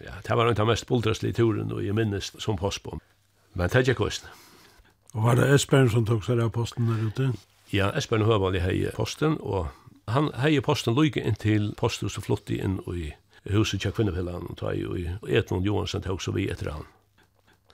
[0.00, 3.04] ja, det var den mest buldraslige turen, og jeg minnes som postbom,
[3.52, 4.45] men det er ikke.
[5.14, 7.30] Og var det Esbjørn som tok seg av posten der ute?
[7.72, 9.68] Ja, Esbjørn Høvald i hei posten, og
[10.12, 13.12] han hei posten lykke inntil posten som flott inn i
[13.52, 16.86] huset til kvinnepillan, og tog i Edmund Johansen tok så vi etter han.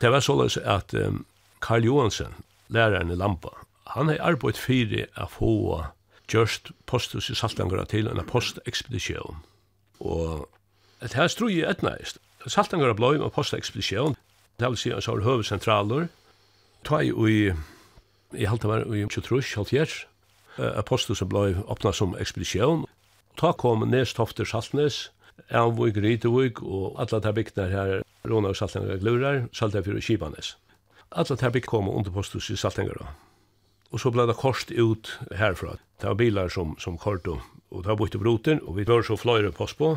[0.00, 1.24] Det var såleis at um,
[1.62, 2.34] Karl Johansen,
[2.68, 3.52] læreren i Lampa,
[3.86, 5.84] han har arbeidt fire av få
[6.32, 9.42] gjørst posthus i Saltangara til en postekspedisjon.
[10.00, 10.48] Og
[11.02, 12.18] det her strøy etnæst.
[12.46, 14.16] Saltangara bløy med postekspedisjon,
[14.58, 16.08] det vil si en sånn høvesentraler,
[16.84, 17.52] Ta i ui,
[18.34, 20.06] i halte var ui 23, halvfjers,
[20.58, 22.86] apostel som blei åpna som ekspedisjon.
[23.38, 25.10] Ta kom Nes Tofter Saltnes,
[25.48, 27.92] Elvig, Rytevig og alle der bygdene her,
[28.28, 30.56] Rona og Saltengar Glurar, Saltengar og Kibanes.
[31.12, 32.98] Alle der bygd kom under postus i Saltninger.
[33.92, 35.76] Og så blei det korst ut herfra.
[36.00, 38.86] Det var bilar som, som kort og, og det var bort i broten, og vi
[38.88, 39.94] var så fløyre post på.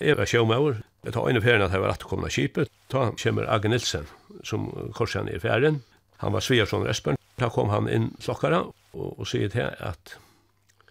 [0.00, 2.72] Jeg var sjåmauer, Jeg tar inn i ferien at jeg var rett kommet av kipet.
[2.90, 4.08] Da kommer Age Nilsen,
[4.46, 5.82] som korsene i ferien.
[6.22, 7.20] Han var Sviarsson Resbjørn.
[7.38, 10.16] Da kom han inn klokkere og, og sier til at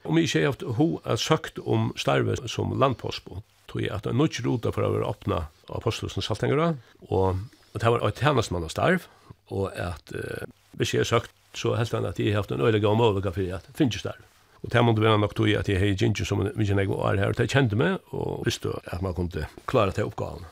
[0.07, 4.13] om jeg ikke har ho er søkt om starve som landpostbo, tog jeg at det
[4.13, 6.69] er nok rota for å være åpna av postelsen Saltengere,
[7.11, 7.41] og
[7.75, 9.09] det var et tjenestmann av starv,
[9.51, 10.47] og at eh,
[10.79, 13.33] hvis jeg har søkt, så helt han at jeg har haft en øyelig og målige
[13.35, 14.23] for at finnes starve.
[14.63, 17.33] Og det måtte være nok tog at jeg hei ginger som mye nek var her,
[17.33, 20.45] og det kjente meg, og visste at man kunne klare til oppgaven.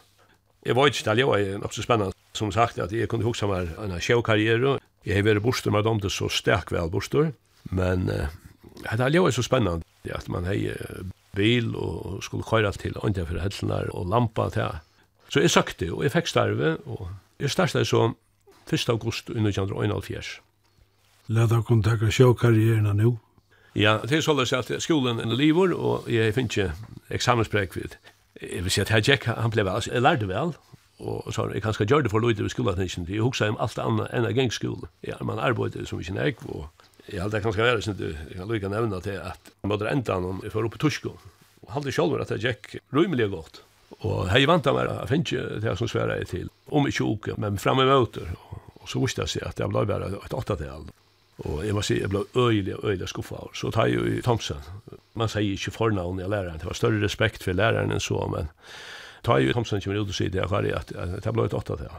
[0.66, 2.14] Jeg var ikke det, var nok så spennende.
[2.36, 4.80] Som sagt, at jeg kunne huske meg en sjøkarriere.
[5.06, 7.32] Jeg har vært bostor, med dem, det så sterk vel bostor,
[7.72, 8.28] Men uh,
[8.92, 9.82] det er jo så spennende
[10.14, 10.70] at man hei
[11.36, 14.82] bil og skulle køyre til andre for helsene og lampa til.
[15.30, 18.14] Så jeg søkte, og jeg fikk starve, og jeg startet så
[18.72, 18.90] 1.
[18.90, 20.42] august under 1971.
[21.28, 23.16] Lada kunne takka sjøkarrieren nå.
[23.76, 27.98] Ja, det er således at skolen er livet, og jeg finner ikke eksamensprek vid.
[28.42, 30.54] Jeg vil si at her Jack, han ble vel, jeg lærte vel,
[31.04, 34.14] og så jeg kanskje gjør det for løyde ved skolen, jeg husker om alt annet
[34.16, 34.88] enn jeg gikk skolen.
[35.04, 36.70] Ja, man arbeider som ikke nek, og
[37.12, 40.56] jeg halte kanskje være, jeg kan lykke nevne til at jeg måtte enda noen, jeg
[40.56, 41.18] får opp oppe Tusko.
[41.68, 43.62] og halte selv at jeg Jack rymelig godt.
[44.00, 47.04] Og jeg vant han var, jeg finner ikke det som sværer jeg til, om ikke
[47.04, 48.32] uke, men fremme møter,
[48.80, 50.88] og så visste jeg seg at jeg ble bare et åttetall.
[51.44, 53.50] Og jeg må si, jeg ble øyelig og øyelig skuffet av.
[53.60, 54.62] Så tar jeg jo i Thomsen.
[55.20, 56.62] Man sier ikke fornavn i læreren.
[56.62, 58.48] Det var større respekt for læreren enn så, men
[59.26, 61.58] tar jeg jo i Thomsen kommer ut og sier det, jeg at det ble et
[61.58, 61.92] åtta til.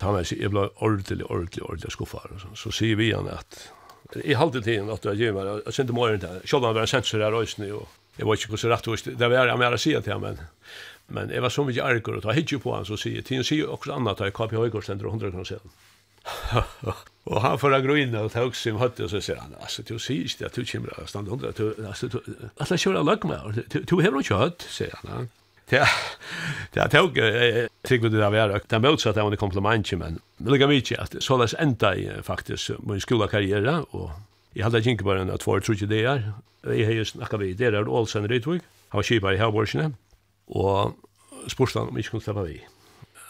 [0.00, 2.44] Ta meg sier, jeg ble ordentlig, ordentlig, ordentlig skuffet av.
[2.56, 3.62] Så sier vi han at,
[4.24, 6.36] i halvdelen tiden at jeg gir meg, jeg synes det må gjøre.
[6.44, 9.04] Selv om han var en sensor her øyne, og jeg var ikke hvordan rett og
[9.20, 10.40] det var jeg mer å si til ham, men
[11.10, 13.66] Men jeg var så mye arger, og ta hitje på han, så sier, tiden sier
[13.66, 15.58] også annet, da jeg kapjer høygårstender og hundra kroner
[17.30, 19.98] og han får grina och ta också sin høtte, og så sier han altså, du
[19.98, 22.20] sier ikke at du kommer att stanna hundra du alltså du
[22.56, 25.28] alltså köra luck med du har ikke høtt, sier han
[25.72, 25.86] Ja,
[26.74, 28.48] det tog sig vid det där var.
[28.68, 32.08] Det er motsatt av en komplimang, men det ligger mye at så løs enda i
[32.22, 34.10] faktisk min skolekarriere, og
[34.54, 36.32] jeg hadde ikke bare en att två tror det er,
[36.66, 38.62] jeg har jo snakket vi, det er Olsen Rytvik.
[38.88, 39.94] Han var skipare i Havborsene,
[40.48, 40.96] og
[41.48, 42.60] spørste han om jag skulle slippe vi.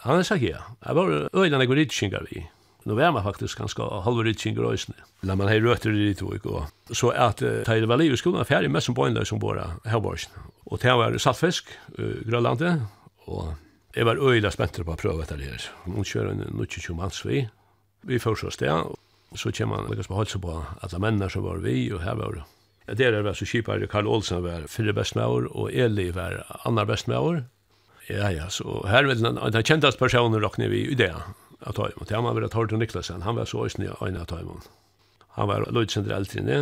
[0.02, 2.46] Han har sagt ja, jeg var øyne jeg går dit vi.
[2.84, 4.96] Nu var man faktisk ganske halva rytching i røysene.
[5.22, 8.44] La man hei rötter i det och Så at att ta i väl i skolan
[8.44, 10.28] färdig mest som boinlös som bor här bors.
[10.64, 11.64] Og det var saltfisk,
[11.98, 12.86] uh, grönlande
[13.26, 13.54] og
[13.96, 15.70] jeg var øyla spänt på att pröva det her.
[15.86, 17.48] Nå kjører en 90 mans vi.
[18.02, 18.84] Vi får så stä.
[19.34, 22.32] Så kommer man läggas på halsa på alle mennene som var vi og her var
[22.32, 22.44] det.
[22.94, 26.44] Det är väl så kjipare, Karl Olsen var fyrre bäst med år och Eli var
[26.64, 27.44] andre bäst med år.
[28.08, 31.14] Ja, ja, så her vil den, den kjentast personen råkne vi i det
[31.66, 32.06] av Tøymon.
[32.08, 34.62] Det har man vært Torten Niklasen, han var så øyne av Tøymon.
[35.36, 36.60] Han var løytsender eldre enn det.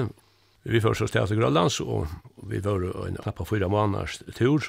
[0.68, 2.10] Vi så oss til Grønlands, og
[2.50, 4.66] vi var en knappe fyra måneders tur,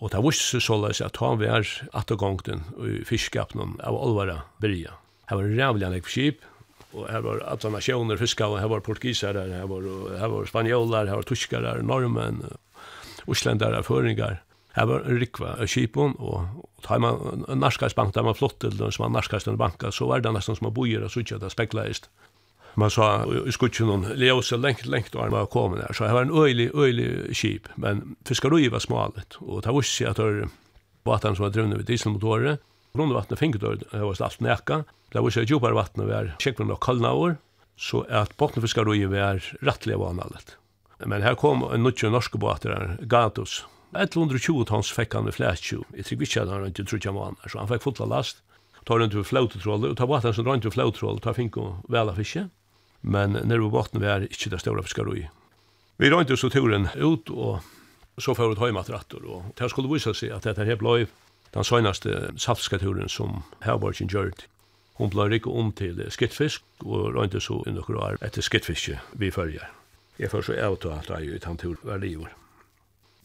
[0.00, 1.66] og det var ikke så løs at han var
[1.98, 4.94] attergongten i fiskskapnen av Olvara Bria.
[5.28, 6.46] Her var rævlig anlegg for skip,
[6.94, 9.84] og her var alle nasjoner fiska, og her var portugiser, her var,
[10.18, 12.40] her var spanjoler, her var tyskere, norrmenn,
[13.30, 14.40] uslendere, føringar.
[14.76, 18.76] Her var en rikva av kipon, og tar man en narskarsbank, der man flott til
[18.78, 21.50] den som var narskarsbank banka, så var det nesten som man bojer og sutja, det
[21.50, 22.06] spekleist.
[22.78, 26.28] Man sa, i skulle noen leose lengt, lengt var man kom der, så det var
[26.28, 30.50] en øylig, øylig kip, men fiskarui var smalet, og det var ikke at det
[31.08, 32.60] vatten som var drevne ved dieselmotorer,
[32.94, 37.36] grunnvattnet finkedør, det var alt neka, det var ikke djupare vattnet var kjekkvinn og kallnavur,
[37.80, 40.54] så at bottenfiskarui var rettelig vanalet.
[41.02, 43.64] Men her kom en nutje norske båter, Gatus,
[43.96, 45.82] 120 tons fekk han med flætju.
[45.96, 48.42] Jeg tror ikke at han rønte trutja måneder, så han fekk fotla last.
[48.86, 52.14] Ta rundt vi flautetrolle, og ta vatten som rønte vi flautetrolle, ta fink og vela
[52.16, 52.46] fiske.
[53.02, 55.26] Men nere på botten var ikke det store fiskarui.
[56.00, 57.60] Vi rønte så turen ut, og
[58.20, 61.08] så får vi ta hjemme rattor, og det skulle vise seg at dette her blei
[61.50, 64.46] den søgnaste saftskaturen som Herborgen gjørt.
[65.00, 69.32] Hun blei rikket om til skittfisk, og rønte så i nokre år etter skittfiske vi
[69.34, 69.66] følger.
[70.20, 72.39] Jeg får så avtalt av i tantur var livet.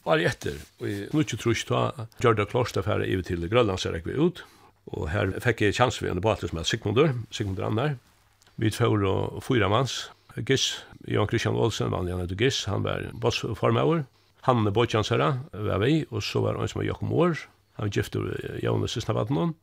[0.05, 4.43] Bare etter, og i 1930 ta gjør det klart for jeg til Grønlandserekve ut,
[4.93, 7.95] og her fikk jeg kjans ved en debatter med Sigmundur, Sigmundur Annar.
[8.61, 10.11] Vi tfor og fyra manns,
[10.45, 14.03] Giss, Jan Christian Olsen, vanlig han heter Giss, han var bossformauer,
[14.45, 17.39] Hanne Bojtjansara var vi, og så var han som var Jakob Mohr,
[17.79, 19.55] han var gift gifte Janne Sistnavatten,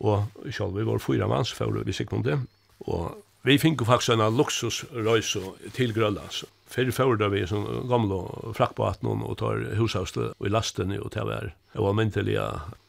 [0.00, 2.46] og selv vi var fyra manns, for vi Sigmundur,
[2.88, 5.36] og vi fikk faktisk en luksusrøys
[5.76, 8.20] til Grønlands, Fyrir fyrir da vi som gamla
[8.54, 12.46] frakkbaten og tar hushauste og i lasten og det var det var myndeliga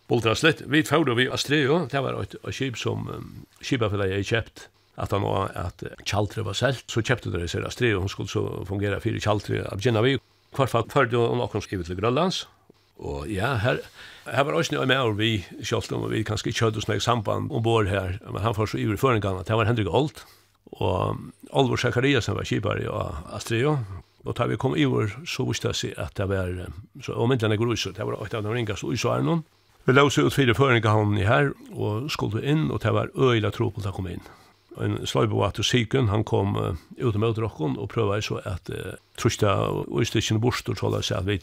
[0.10, 0.62] bultraslett.
[0.70, 3.10] Vi fyrir vi Astreo, det var et skip som
[3.64, 4.68] kipafellet jeg kjept
[5.02, 8.44] at han var at Kjaltre var selt, så kjøpte dere seg Astreo, hun skulle så
[8.68, 10.18] fungere fyrir Kjaltre av Gjennavi.
[10.52, 12.44] Hvert fall førte hun akkurat skrivet til Grønlands,
[13.02, 13.80] og ja, her,
[14.28, 17.90] her var også med og vi, selv om vi kanskje ikke hadde sånne samband ombord
[17.90, 20.26] her, men han var så ivrig føringene, det var Henrik Olt,
[20.80, 21.18] Og
[21.52, 22.90] Alvor Zakariasen var kipare i
[23.36, 23.78] Astrio,
[24.26, 26.52] og da vi kom i vår, så visste jeg seg at det var,
[27.02, 29.44] så om ikke denne gruset, det var et av de ringeste noen.
[29.86, 33.10] Vi la oss ut fire føringer han i her, og skulle inn, og det var
[33.18, 34.22] øyla tro på at han kom inn.
[34.78, 38.94] En slagbo at syken, han kom uh, ut med drokken, og prøvde så at uh,
[39.18, 41.40] trusta og stikkene bort, og så la seg at vi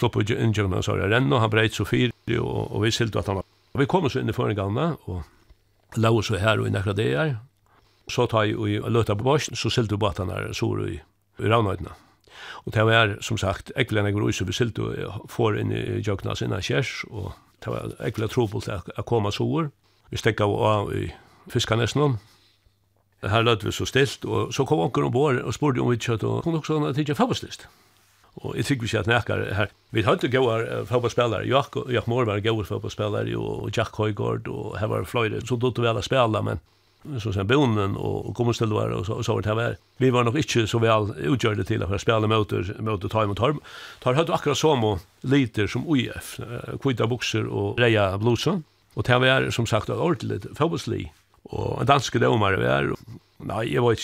[0.00, 2.90] slopp ut inn, og han sa, renn, og han breit så fyr, og, og vi
[2.90, 3.48] silte at han var.
[3.76, 7.36] Vi kom så inn i føringene, og la oss her og i nekra det her,
[8.12, 10.96] så tar jeg og løter på borsen, så silter båten her sår i,
[11.40, 11.94] i ravnøytene.
[12.62, 15.72] Og det var, som sagt, ekkelen jeg går ut, så vi silter og får inn
[15.74, 17.32] i jøkna sine kjærs, og
[17.64, 19.70] det var ekkelen trobult å komme sår.
[20.12, 21.08] Vi stekket av i
[21.50, 22.20] fiskanesen,
[23.22, 26.24] Her lød vi så stilt, og så kom onker ombord og spurte om vi kjøtt,
[26.26, 27.68] og hun også hadde at det ikke er
[28.42, 29.70] Og jeg tykker vi ikke at nekker her.
[29.92, 31.46] Vi hadde gode fotballspillere.
[31.46, 35.42] Jack, Jack Moore var gode fotballspillere, og Jack Høygaard, og her var fløyre.
[35.46, 36.60] Så dotte vi alle spille, men
[37.22, 40.36] så sen bonen och kommer ställa vara och så så vart här vi var nog
[40.36, 43.56] inte så väl utgjorde till att spela motor mot time och tar
[44.00, 46.40] tar hade akkurat så må liter som OIF
[46.82, 48.64] kvita boxer och reja blusen.
[48.94, 51.12] Och det var som sagt ordentligt fotbollsli.
[51.42, 52.94] Och en dansk domare vi är
[53.36, 54.02] nej jag var inte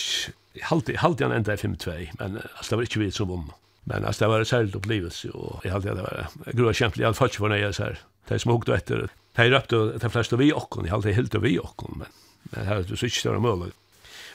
[0.61, 3.51] halti halti han ända 5-2 men alltså det var inte vi som vann.
[3.83, 7.13] Men alltså det var särskilt upplevelse och jag hade det var grova kämpligt i alla
[7.13, 7.99] fall för när jag så här.
[8.27, 9.09] Det som huggt efter.
[9.35, 12.07] Det är röpte det flesta vi och hon, jag har alltid helt vi och men
[12.43, 13.75] Men här är det så inte större möjligt.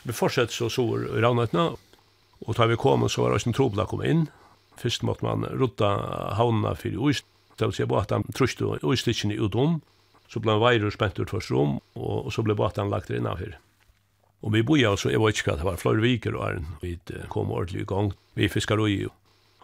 [0.02, 1.76] Vi fortsätter så sår i Ravnötna.
[2.38, 4.26] Och tar vi kom så var det en trobla kom in.
[4.76, 5.86] Först måtte man rutta
[6.34, 7.24] havnene for i Øst,
[7.56, 9.80] Det vill säga båten tröste Øystitchen i Udom.
[10.28, 11.80] Så ble blev vajror spent ut først rom.
[11.94, 13.58] og så ble båten lagt inn av her.
[14.42, 16.66] Og vi boja alltså, jeg var ikke at det var flere viker och ären.
[16.82, 18.12] Vi kom ordentlig i gang.
[18.34, 19.06] Vi fiskar ui i.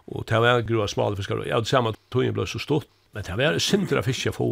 [0.05, 1.49] Och det var en grå smal fiskar ui.
[1.49, 4.47] Ja, det samme samma tungen blev så stort Men det var synder av fiske få,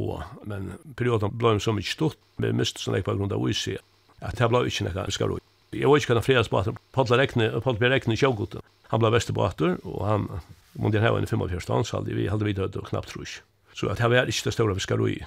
[0.49, 3.77] men perioden ble så mye stort, vi miste sånn på grunn av uisi,
[4.19, 5.39] at det ble ikke nekka skaroi.
[5.71, 10.05] Jeg var ikke kan fredagsbater, Paddla Rekne, Paddla Bjerg Rekne i Han ble vestebater, og
[10.05, 10.27] han,
[10.73, 13.41] måtte jeg hava en 45 ans, halde vi, halde vi død og knapt trus.
[13.73, 15.19] Så at det var ikke det store fiskaroi.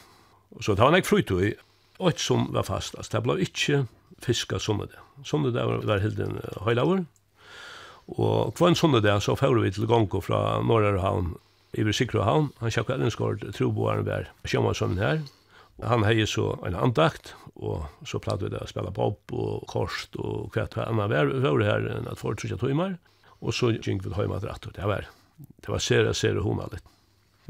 [0.60, 1.54] Så det var nek frut ui,
[2.00, 3.86] og som var fast, altså det ble ikke
[4.20, 4.98] fiska sånne det.
[5.24, 7.04] Sånne det var, var hilden høylaver,
[8.18, 11.36] og kvann sånne det, så fyrir vi til gongo fra Norrøyhavn,
[11.72, 12.50] i Sikrohavn.
[12.60, 15.22] Han sjakka Ellingsgård, troboaren var sjåmanssonen her.
[15.82, 20.14] Han hei så en andakt, og så platt vi det å spela pop og korst
[20.20, 21.32] og kvett og annan vær.
[21.32, 22.98] Vi her enn at for trusja tøymar,
[23.40, 24.68] og så gikk vi høyma dratt.
[24.76, 25.08] Det var,
[25.38, 26.84] det var sere, sere honalit.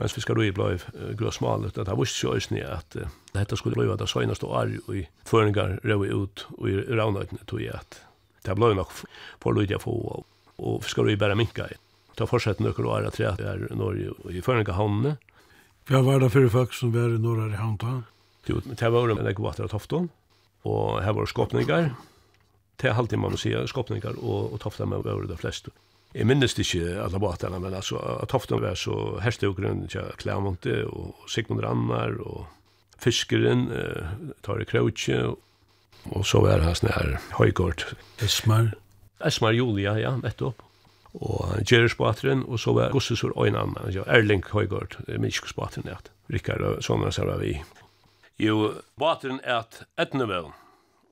[0.00, 0.78] Mens vi skal roi blei
[1.18, 2.96] grøsmalet, at det visste jo òsni at
[3.34, 7.68] dette skulle blei det arg og i føringar røy ut og i raunøytene tog i
[7.68, 8.00] at
[8.46, 8.90] det blei nok
[9.42, 10.24] for lydja få
[10.62, 11.76] og vi skal roi bæra minka i.
[12.18, 15.16] Ta fortsett nøkker år at det er Norge og i føringa havnene.
[15.88, 18.02] Hva var det fyrir folk som var i Norge i havnene?
[18.48, 20.08] Jo, det var en ekko vatter av Tofton,
[20.66, 21.92] og her var skåpningar.
[22.80, 25.70] Det er alltid man må si skåpningar, og, og Tofton var det fleste.
[26.12, 31.22] Jeg minnes ikke alle båtene, men altså, at Tofton var så herstøkeren til Klamonte og
[31.30, 32.44] Sigmund Rannar og
[33.02, 34.10] Fiskeren, eh,
[34.44, 35.22] Tare Krautje,
[36.12, 37.86] og så var det sånn her Høygård.
[38.22, 38.74] Esmar?
[39.24, 40.60] Esmar Julia, ja, nettopp
[41.14, 45.88] og Jerry Spatren og så var Gossesur og en annan, ja, Erling Høygård Minskos Spatren
[45.90, 45.98] ja,
[46.32, 47.58] Rikard og sånne så var vi.
[48.40, 50.50] Jo, Spatren er et etnevel,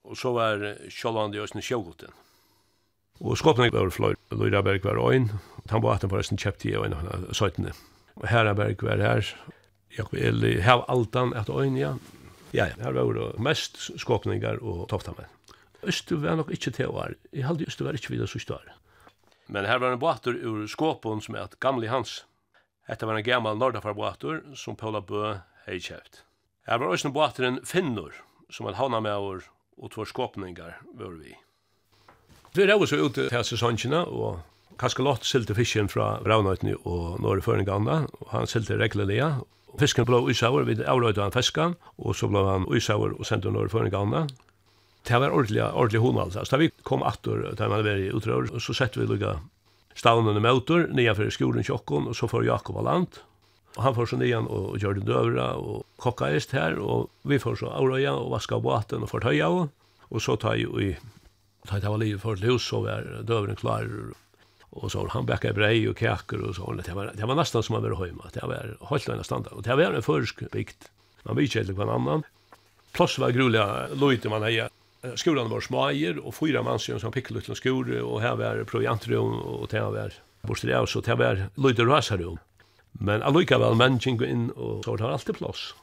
[0.04, 2.16] og så var Kjallandi og Østene Sjøgoten.
[3.20, 5.28] Og skåpene var fløy, Løyraberg var øyn,
[5.68, 6.96] han var at på Østene kjøpte i øyn,
[7.36, 7.74] søytene.
[8.16, 9.34] Og Heraberg var her,
[9.96, 11.94] Jakob Eli, Hav Altan, et øyn, ja.
[12.52, 15.28] Ja, ja, her var det mest skåpninger og toftamenn.
[15.86, 17.14] Østu var nok ikkje til år.
[17.32, 18.79] Jeg halde Østu var ikkje videre så år.
[19.52, 22.24] Men här var en båter ur skåpon som er et gamli hans.
[22.86, 26.22] Detta var en gammal båter som Paula Bø hei kjøpt.
[26.66, 28.14] Her var også en båter en finnur
[28.50, 29.42] som han havna med år
[29.76, 31.34] og två skåpningar var vi.
[32.54, 34.38] Vi er også ute til sesongene og
[34.78, 39.32] Kaskalott lott silte fisken fra Braunøytene og Norge Føringanda og han silte reglelige.
[39.78, 43.74] Fisken blå uisauer, vi avrøyde han fiskan og så blå han uisauer og sendte Norge
[43.74, 44.28] Føringanda
[45.06, 46.44] Det var ordentlig, ordentlig hon altså.
[46.44, 49.38] Så da vi kom atter, da man var i utrør, så sette vi lukka
[49.96, 53.20] stavnen i møter, nye for skolen tjokkon, og så får Jakob av land.
[53.78, 57.38] Og han får så nian og gjør det døvra, og kokka est her, og vi
[57.40, 59.70] får så avrøya, og vaska av båten, og fortøya, av.
[60.10, 60.96] og så tar vi,
[61.62, 63.86] da tar jeg var livet for et hus, så var døvren klar,
[64.70, 67.78] og så han bakka brei og kaker, og så det var, det var nesten som
[67.78, 70.90] han var høyma, det var holdt enn standard, og det var en førsk bygd,
[71.24, 72.26] man vidt kjellik hver annan,
[72.92, 74.69] Plus var gruliga lojt man heja
[75.14, 79.68] skolan var smajer och fyra man som fick lite skor och här var proviantrum och
[79.68, 82.38] det var bostad så det var lite rasarum.
[82.92, 85.74] Men allika väl människan in och så har alltid plats.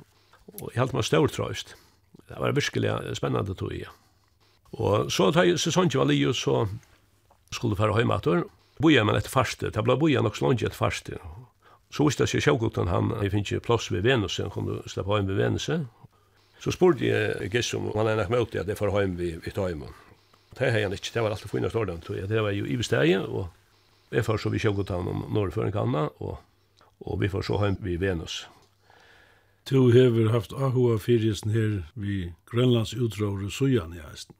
[0.45, 1.75] Och helt man stor tröst.
[2.27, 3.89] Det var verkligen spännande tror jag.
[4.69, 6.67] Och så tar ju säsongen var Leo så
[7.51, 8.27] skulle fara hem att
[8.77, 9.69] boja men ett faste.
[9.69, 11.17] Det blev boja också långt ett faste.
[11.89, 15.27] Så visste jag själv han, han finns ju plats vid Venusen, kom du släppa hem
[15.27, 15.69] vid Venus
[16.59, 19.53] Så spurte jeg Gessum om han er nok med at jeg får hjem vi, vi
[19.53, 19.85] tar hjem.
[20.57, 23.21] Det har han ikke, det var alltid finnes tror så det var jo i besteget,
[23.21, 23.49] og
[24.11, 26.37] jeg får så vi kjøkket han om Norrføren Kanna, og,
[26.99, 28.47] og vi får så hjem vi Venus.
[29.69, 34.35] Du har haft ahua Fyrjesen her vi Grønlands utråd og Sujan i hesten.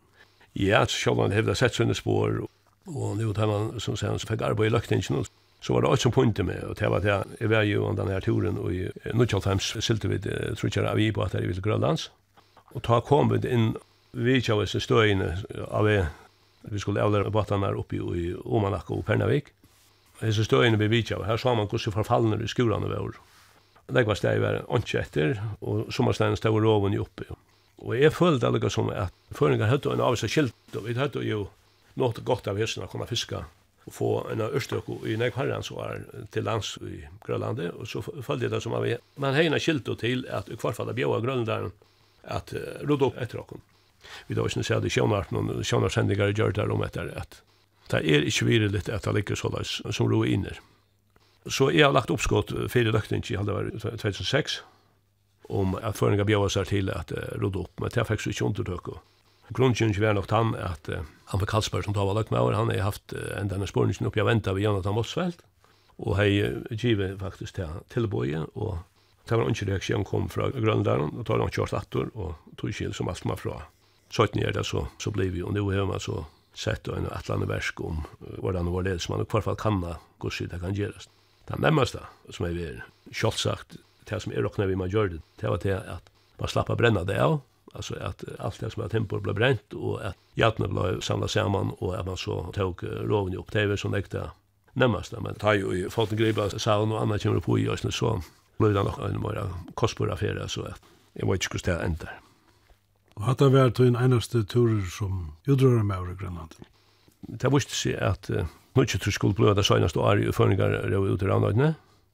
[0.56, 2.48] Ja, så sjålan hever sett sånne spår,
[2.88, 5.28] og nu tar man, som sier, han fikk arbeid i løktingen, og
[5.68, 7.96] så var det også som pointe med, og det var det, jeg var jo om
[7.98, 11.44] denne her turen, og i Nuttjaltheims silte vi, tror ikke vi på at det er
[11.44, 12.06] i Ville Grønlands,
[12.72, 13.74] og ta kom vi inn,
[14.16, 15.34] vi ikke av disse støyene
[15.68, 15.98] av vi,
[16.72, 19.52] vi skulle avlære båtene her oppe i Omanak og Pernavik,
[20.22, 23.20] disse støyene vi ikke av, her sa man hvordan forfallene i skurene var.
[23.92, 27.28] Det var steg var ikke etter, og sommersteinen steg var loven i oppe.
[27.84, 31.28] Og jeg følte det som at føringar hadde en av seg skilt, og vi hadde
[31.28, 31.50] jo
[32.00, 33.44] nåt godt av hessene å kunne fiske
[33.88, 38.04] og få en av ørstøk i Nekvarren som var til lands i Grønlandet, og så
[38.04, 38.98] følte jeg det som av vi.
[39.16, 41.72] Man heina kildo til at i hvert fall kvarfall av bjøa
[42.28, 43.62] at uh, rodde opp etter åkken.
[44.28, 47.42] Vi da var ikke sier det Sjønart, noen sjånarsendinger gjør det om etter at
[47.88, 50.60] det er ikke virilitt at det ligger så løs som ro inner.
[51.48, 54.60] Så jeg har lagt oppskott fire løkning i halde var 2006
[55.48, 58.50] om at føringa bjøa seg til at uh, rodde opp, men det fikk så ikke
[58.50, 59.00] undertøk og
[59.56, 62.54] Grunden var nok han at uh, han var Karlsberg som tar valgt med over.
[62.54, 65.44] Han har haft uh, en denne spørningen oppi av venta ved Jonathan Mossfeldt.
[65.98, 66.30] Og hei
[66.78, 68.78] givet faktisk til tilbøye, og
[69.26, 72.94] det var ikke reaksjon kom fra Grønland, og tar han kjørt atter, og tog ikke
[72.94, 73.56] som alt som var fra.
[74.14, 76.22] Så er det, så, så ble vi, og nå har man så
[76.58, 78.06] sett en atlande versk om
[78.38, 81.10] hvordan vår ledelsmann, og hvertfall kan gå hvordan det kan gjøres.
[81.48, 82.70] Det nærmeste som er vi
[83.12, 83.78] kjølt sagt,
[84.08, 86.78] det som er råkna vi man gjør det, det var det at man slapp å
[86.80, 87.40] brenne det av,
[87.78, 91.72] alltså att allt det som att tempor blev bränt och att hjärtna blev samlat samman
[91.80, 94.32] och att man så tog roven upp tv som äkta
[94.74, 96.10] närmast men tar ju folk
[96.52, 98.22] så saun och annat kommer på i oss så
[98.58, 100.82] blev det nog en mer kostbar affär så att
[101.14, 102.20] jag vet inte hur det ändar.
[103.18, 106.54] Og hatt det vært en eneste turer som utrører med over Grønland?
[107.26, 108.46] Det viste seg at uh,
[108.78, 111.72] Nutsjetru skulle bløda søgnast og ari i føringar rau ut i rannøyne,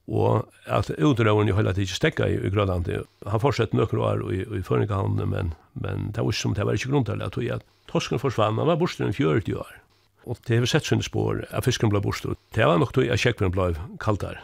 [0.08, 2.90] og at utdragen i hele tiden stekka i, i Grønland.
[3.28, 6.80] Han fortsatte nøkker år i, i Føringehavn, men, men det var ikke som det var
[6.80, 9.78] ikke grunn til at, at Torsken forsvann, han var borster enn 40 år.
[10.26, 12.36] Og det har vi sett sånne spår at fisken ble borster.
[12.56, 13.74] Det var nok til at kjekkven ble
[14.04, 14.44] kaldere.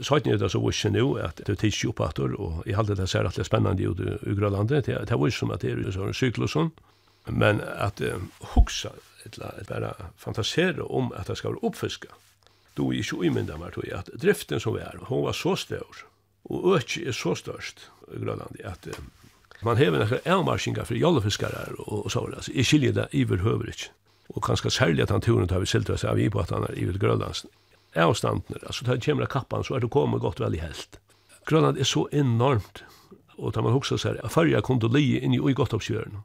[0.00, 3.24] Sætni er det så visst nu at det tids jo og jeg halte det ser
[3.24, 6.56] at det spennende ut i Grønland, det er visst som at det er en syklus
[7.26, 8.90] men at um, hugsa,
[9.24, 12.08] eller bare fantasere om at det skal være oppfiska,
[12.76, 15.96] då är ju imända mer tror jag att driften som är hon var så stor
[16.42, 17.80] och öch är så störst
[18.16, 18.88] i Grönland att
[19.62, 23.90] man har några älmarskingar för jollefiskare och så där så i skiljer det överhuvudligt
[24.28, 26.78] och kanske särskilt att han turen tar vi siltra av vi på att han är
[26.78, 27.46] i Grönlands
[27.94, 31.00] avstanden alltså tar kemra kappan så är det kommer gott väl i helt
[31.46, 32.84] Grönland är så enormt
[33.36, 36.18] och tar man också så här förra li in i gott uppkörn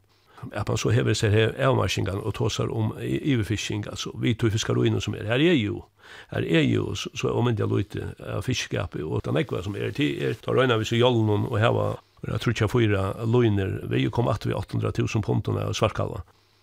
[0.54, 4.78] att man så häver sig här avmarskingan och tåsar om överfishing alltså vi tog fiskar
[4.78, 5.74] och som är här är ju
[6.28, 9.90] här är ju så, så om inte lite av fiskskap och den ekva som är
[9.90, 13.84] till är tar röna vi så jollen och här var jag tror jag fyra loiner
[13.90, 16.22] vi kom att vi 800 000 ponton av svartkalla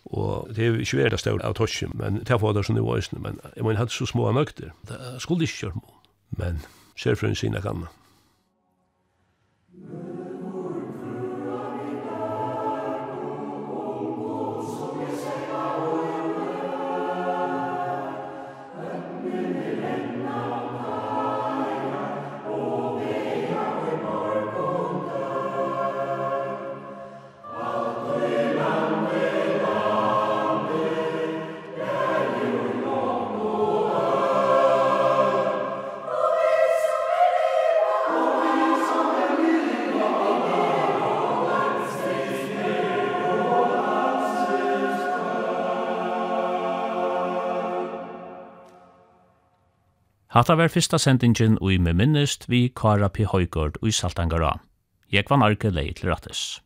[0.09, 2.83] Og det er ikke veldig større av torsken, men det er for det som det
[2.83, 4.71] var men jeg må ha så små nøkter.
[4.87, 5.81] Det skulle ikke kjøre
[6.37, 6.61] Men
[6.95, 7.87] sjølfrøen sina kanna.
[50.39, 53.25] Hatta var fyrsta sendingin og i me minnist vi Kara P.
[53.27, 54.53] Høygård og i Saltangara.
[55.11, 56.61] Jeg var narke leie til rattes.